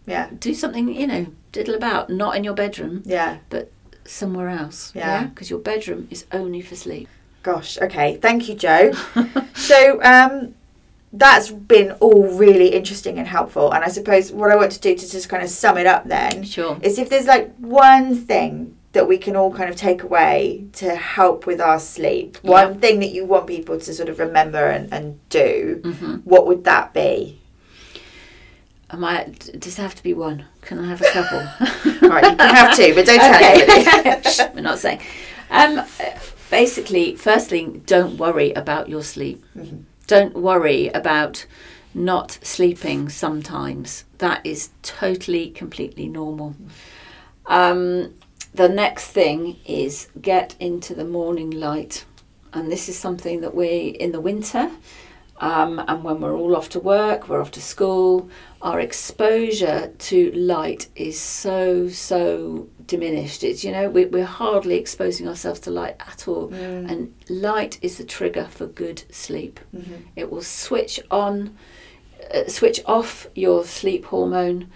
yeah, 0.07 0.31
Do 0.39 0.55
something, 0.55 0.89
you 0.95 1.07
know, 1.07 1.27
diddle 1.53 1.75
about, 1.75 2.11
not 2.11 2.37
in 2.37 2.45
your 2.45 2.55
bedroom, 2.55 3.03
yeah. 3.05 3.39
But 3.51 3.71
somewhere 4.05 4.49
else. 4.49 4.93
Yeah. 4.95 5.25
Because 5.27 5.49
your 5.51 5.61
bedroom 5.61 6.09
is 6.11 6.27
only 6.33 6.61
for 6.61 6.77
sleep. 6.77 7.09
Gosh, 7.43 7.79
okay. 7.81 8.17
Thank 8.17 8.49
you, 8.49 8.55
Jo. 8.55 8.93
so, 9.55 10.03
um, 10.03 10.55
that's 11.13 11.51
been 11.51 11.93
all 12.01 12.27
really 12.37 12.69
interesting 12.75 13.19
and 13.19 13.29
helpful. 13.29 13.71
And 13.73 13.85
I 13.85 13.89
suppose 13.89 14.33
what 14.33 14.51
I 14.51 14.57
want 14.57 14.73
to 14.73 14.81
do 14.81 14.97
to 14.97 15.11
just 15.11 15.29
kind 15.29 15.43
of 15.45 15.49
sum 15.49 15.79
it 15.79 15.87
up 15.87 16.05
then 16.07 16.43
Sure. 16.43 16.77
is 16.83 16.99
if 16.99 17.09
there's 17.09 17.27
like 17.27 17.55
one 17.59 18.17
thing 18.17 18.77
that 18.95 19.07
we 19.07 19.19
can 19.19 19.37
all 19.37 19.53
kind 19.53 19.69
of 19.69 19.77
take 19.77 20.03
away 20.03 20.65
to 20.73 20.95
help 20.95 21.47
with 21.47 21.61
our 21.61 21.79
sleep, 21.79 22.39
Yeah. 22.43 22.51
one 22.51 22.81
thing 22.81 23.01
that 23.01 23.11
you 23.11 23.25
want 23.27 23.47
people 23.47 23.79
to 23.79 23.93
sort 23.93 24.09
of 24.09 24.19
remember 24.19 24.65
and, 24.67 24.93
and 24.93 25.21
do, 25.29 25.81
hmm 25.85 26.15
what 26.25 26.47
would 26.47 26.65
that 26.65 26.95
be? 26.95 27.39
Am 28.91 29.05
I, 29.05 29.25
does 29.59 29.79
it 29.79 29.83
have 29.83 29.95
to 29.97 30.03
be 30.03 30.15
one? 30.15 30.45
Can 30.63 30.79
I 30.79 30.87
have 30.89 31.01
a 31.03 31.11
couple? 31.11 31.39
All 31.39 32.09
right, 32.15 32.31
you 32.31 32.37
can 32.37 32.55
have 32.55 32.77
two, 32.77 32.95
but 32.95 33.05
don't 33.07 33.19
tell 33.19 33.43
anybody. 33.45 34.53
We're 34.55 34.61
not 34.61 34.79
saying. 34.79 35.01
Um, 35.51 35.85
basically, 36.51 37.17
firstly, 37.17 37.83
don't 37.87 38.17
worry 38.17 38.53
about 38.53 38.89
your 38.89 39.03
sleep. 39.03 39.45
Mhm. 39.57 39.85
Don't 40.07 40.35
worry 40.37 40.89
about 40.89 41.47
not 41.95 42.39
sleeping 42.43 43.09
sometimes. 43.09 44.05
That 44.19 44.45
is 44.45 44.71
totally, 44.83 45.51
completely 45.51 46.07
normal. 46.09 46.55
Um, 47.47 48.15
the 48.55 48.69
next 48.69 49.09
thing 49.09 49.59
is 49.67 50.09
get 50.21 50.55
into 50.61 50.95
the 50.95 51.05
morning 51.05 51.51
light. 51.51 52.05
And 52.53 52.71
this 52.71 52.89
is 52.89 52.97
something 52.97 53.41
that 53.41 53.55
we, 53.55 53.89
in 53.89 54.13
the 54.13 54.21
winter, 54.21 54.71
um, 55.39 55.83
and 55.89 56.05
when 56.05 56.21
we're 56.21 56.37
all 56.37 56.55
off 56.55 56.69
to 56.71 56.81
work, 56.81 57.29
we're 57.29 57.41
off 57.41 57.51
to 57.53 57.61
school, 57.61 58.31
our 58.63 58.79
exposure 58.79 59.93
to 59.99 60.31
light 60.33 60.89
is 60.95 61.19
so, 61.19 61.89
so 61.89 62.69
diminished. 62.87 63.43
It's, 63.43 63.65
you 63.65 63.73
know, 63.73 63.91
we, 63.91 64.05
we're 64.05 64.25
hardly 64.25 64.77
exposing 64.77 65.27
ourselves 65.27 65.59
to 65.61 65.71
light 65.71 65.97
at 65.99 66.29
all. 66.29 66.51
Mm. 66.51 66.91
And 66.91 67.15
light 67.29 67.79
is 67.83 67.99
the 67.99 68.05
trigger 68.05 68.47
for 68.49 68.67
good 68.67 69.03
sleep. 69.11 69.59
Mhm. 69.75 70.03
It 70.15 70.31
will 70.31 70.43
switch 70.43 71.01
on, 71.11 71.57
uh, 72.33 72.47
switch 72.47 72.81
off 72.87 73.27
your 73.35 73.65
sleep 73.65 74.05
hormone 74.07 74.71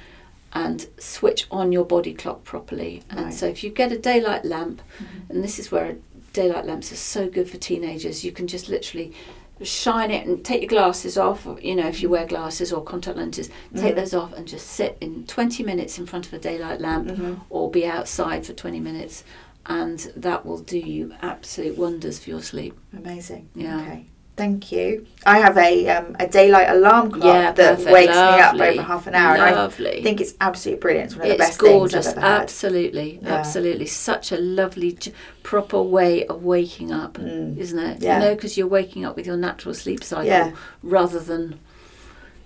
and 0.53 0.87
switch 0.99 1.47
on 1.51 1.73
your 1.73 1.85
body 1.85 2.15
clock 2.15 2.45
properly. 2.45 3.03
And 3.11 3.21
Right. 3.27 3.35
so 3.35 3.47
if 3.47 3.63
you 3.63 3.71
get 3.71 3.93
a 3.93 3.99
daylight 3.99 4.45
lamp, 4.45 4.83
Mhm. 4.99 5.31
and 5.31 5.45
this 5.45 5.59
is 5.59 5.71
where 5.71 5.97
daylight 6.33 6.67
lamps 6.67 6.93
are 6.93 6.97
so 6.97 7.29
good 7.29 7.49
for 7.51 7.59
teenagers, 7.59 8.25
you 8.25 8.33
can 8.33 8.47
just 8.47 8.69
literally 8.69 9.13
shine 9.61 10.11
it 10.13 10.25
and 10.27 10.45
take 10.45 10.63
your 10.63 10.69
glasses 10.69 11.19
off, 11.19 11.45
or, 11.47 11.59
you 11.61 11.75
know, 11.75 11.89
if 11.89 12.01
you 12.01 12.09
wear 12.09 12.25
glasses 12.25 12.73
or 12.73 12.81
contact 12.83 13.17
lenses, 13.17 13.51
take 13.75 13.95
Mhm. 13.95 13.97
those 13.97 14.15
off 14.15 14.33
and 14.35 14.47
just 14.47 14.69
sit 14.69 14.97
in 15.01 15.25
20 15.27 15.65
minutes 15.65 15.99
in 15.99 16.07
front 16.07 16.27
of 16.27 16.33
a 16.33 16.39
daylight 16.39 16.81
lamp 16.81 17.09
Mhm. 17.09 17.41
or 17.51 17.69
be 17.71 17.85
outside 17.85 18.47
for 18.47 18.53
20 18.53 18.79
minutes. 18.79 19.25
And 19.67 19.99
that 20.17 20.47
will 20.47 20.59
do 20.59 20.79
you 20.79 21.13
absolute 21.21 21.77
wonders 21.77 22.21
for 22.21 22.31
your 22.31 22.41
sleep. 22.43 22.79
Amazing. 22.97 23.49
Yeah. 23.55 23.81
Okay. 23.81 24.07
Thank 24.39 24.71
you. 24.73 25.05
I 25.27 25.39
have 25.39 25.59
a 25.59 25.89
um, 25.89 26.17
a 26.21 26.27
daylight 26.29 26.71
alarm 26.71 27.11
clock 27.11 27.25
Yeah, 27.25 27.53
that 27.53 27.77
perfect. 27.79 27.91
wakes 27.93 28.13
me 28.13 28.19
up 28.19 28.55
over 28.55 28.83
half 28.83 29.07
an 29.09 29.15
hour, 29.17 29.35
and 29.35 29.43
I 29.59 29.69
think 30.01 30.21
it's 30.21 30.35
absolutely 30.41 30.81
brilliant. 30.81 31.07
It's 31.11 31.17
one 31.19 31.27
of 31.27 31.33
the 31.33 31.39
best 31.39 31.59
gorgeous, 31.59 31.93
things 32.07 32.07
I've 32.07 32.23
ever 32.25 32.27
had. 32.35 32.43
absolutely, 32.43 33.19
Yeah. 33.21 33.35
absolutely. 33.35 33.87
Such 33.87 34.31
a 34.33 34.37
lovely, 34.39 34.93
j- 34.93 35.13
proper 35.43 35.83
way 35.83 36.25
of 36.27 36.45
waking 36.45 36.93
up, 36.93 37.15
Mm. 37.19 37.59
isn't 37.59 37.79
it? 37.79 38.01
Yeah. 38.01 38.21
You 38.21 38.25
know, 38.27 38.35
because 38.37 38.57
you're 38.57 38.69
waking 38.69 39.05
up 39.05 39.17
with 39.17 39.27
your 39.27 39.37
natural 39.37 39.75
sleep 39.75 40.05
cycle 40.05 40.25
Yeah. 40.27 40.53
rather 40.85 41.19
than, 41.19 41.59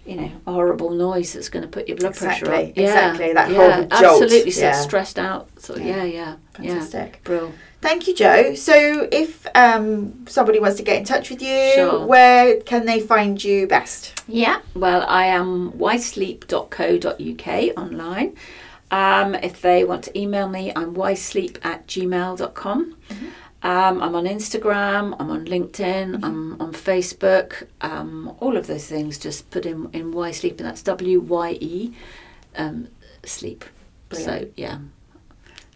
you 0.06 0.16
know, 0.16 0.30
a 0.46 0.52
horrible 0.52 0.90
noise 0.90 1.34
that's 1.34 1.50
going 1.50 1.62
to 1.62 1.68
put 1.68 1.88
your 1.88 1.98
blood 1.98 2.16
pressure 2.16 2.46
up. 2.50 2.72
Yeah, 2.74 2.84
exactly, 2.84 3.32
that 3.34 3.50
yeah, 3.50 3.56
horrible 3.56 3.88
jolt. 4.00 4.22
Absolutely, 4.22 4.50
so 4.50 4.62
Yeah. 4.62 4.72
stressed 4.80 5.18
out. 5.18 5.48
So 5.58 5.76
Yeah. 5.76 5.84
yeah, 5.84 6.04
yeah, 6.04 6.34
yeah, 6.58 6.70
Fantastic. 6.70 7.20
Brill. 7.22 7.52
Thank 7.82 8.06
you, 8.06 8.14
Jo. 8.14 8.54
So, 8.54 9.08
if 9.10 9.44
um, 9.56 10.24
somebody 10.28 10.60
wants 10.60 10.76
to 10.76 10.84
get 10.84 10.98
in 10.98 11.04
touch 11.04 11.30
with 11.30 11.42
you, 11.42 11.72
Sure. 11.74 12.06
where 12.06 12.60
can 12.60 12.86
they 12.86 13.00
find 13.00 13.42
you 13.42 13.66
best? 13.66 14.22
Yeah, 14.28 14.60
well, 14.74 15.04
I 15.08 15.26
am 15.26 15.72
wyesleep.co.uk 15.72 17.76
online. 17.76 18.36
Um, 18.92 19.34
if 19.34 19.60
they 19.62 19.82
want 19.84 20.04
to 20.04 20.16
email 20.18 20.48
me, 20.48 20.72
I'm 20.76 20.94
wisesleep 20.94 21.58
at 21.64 21.86
gmail.com. 21.88 22.96
Um, 23.64 24.02
I'm 24.02 24.14
on 24.14 24.24
Instagram, 24.24 25.16
I'm 25.18 25.30
on 25.30 25.44
LinkedIn, 25.46 26.22
I'm 26.24 26.60
on 26.60 26.72
Facebook, 26.72 27.66
um, 27.80 28.36
all 28.40 28.56
of 28.56 28.66
those 28.68 28.86
things. 28.86 29.18
Just 29.18 29.50
put 29.50 29.66
in, 29.66 29.88
in 29.92 30.12
Wye 30.12 30.30
Sleep, 30.32 30.58
and 30.60 30.68
that's 30.68 30.82
W 30.82 31.20
Y 31.20 31.58
E 31.60 31.92
um, 32.56 32.88
sleep. 33.24 33.64
So, 34.12 34.46
yeah, 34.56 34.78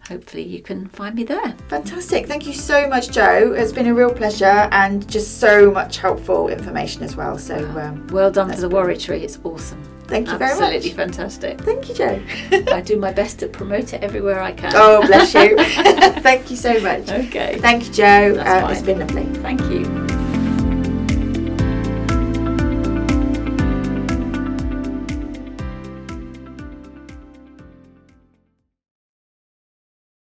hopefully 0.09 0.43
you 0.43 0.63
can 0.63 0.87
find 0.89 1.15
me 1.15 1.25
there. 1.25 1.55
Fantastic. 1.69 2.27
Thank 2.27 2.47
you 2.47 2.53
so 2.53 2.89
much, 2.89 3.11
Jo. 3.11 3.53
It's 3.53 3.73
been 3.73 3.87
a 3.87 3.95
real 3.95 4.13
pleasure 4.13 4.69
and 4.73 5.09
just 5.11 5.39
so 5.41 5.71
much 5.71 5.99
helpful 5.99 6.49
information 6.49 7.03
as 7.03 7.17
well. 7.17 7.39
So, 7.39 7.57
um, 7.79 8.07
Well 8.09 8.31
done 8.31 8.51
to 8.51 8.61
the 8.61 8.69
Warwick 8.69 9.01
Tree, 9.01 9.23
it's 9.23 9.39
awesome. 9.45 9.83
thank 10.07 10.29
you 10.31 10.39
very 10.39 10.55
much. 10.55 10.63
Absolutely 10.75 10.91
fantastic. 10.93 11.61
Thank 11.61 11.89
you, 11.89 11.95
Jo. 11.95 12.23
I 12.73 12.81
do 12.81 12.97
my 12.97 13.13
best 13.13 13.41
to 13.41 13.49
promote 13.49 13.93
it 13.93 14.03
everywhere 14.03 14.41
I 14.41 14.53
can. 14.53 14.73
oh, 14.75 15.05
bless 15.07 15.35
you. 15.35 15.57
thank 16.23 16.51
you 16.51 16.57
so 16.57 16.79
much. 16.81 17.09
Okay. 17.11 17.59
Thank 17.59 17.87
you, 17.89 17.93
Jo. 17.93 18.37
Uh, 18.39 18.69
it's 18.71 18.83
been 18.83 19.01
lovely. 19.01 19.25
Thank 19.43 19.61
you. 19.63 20.16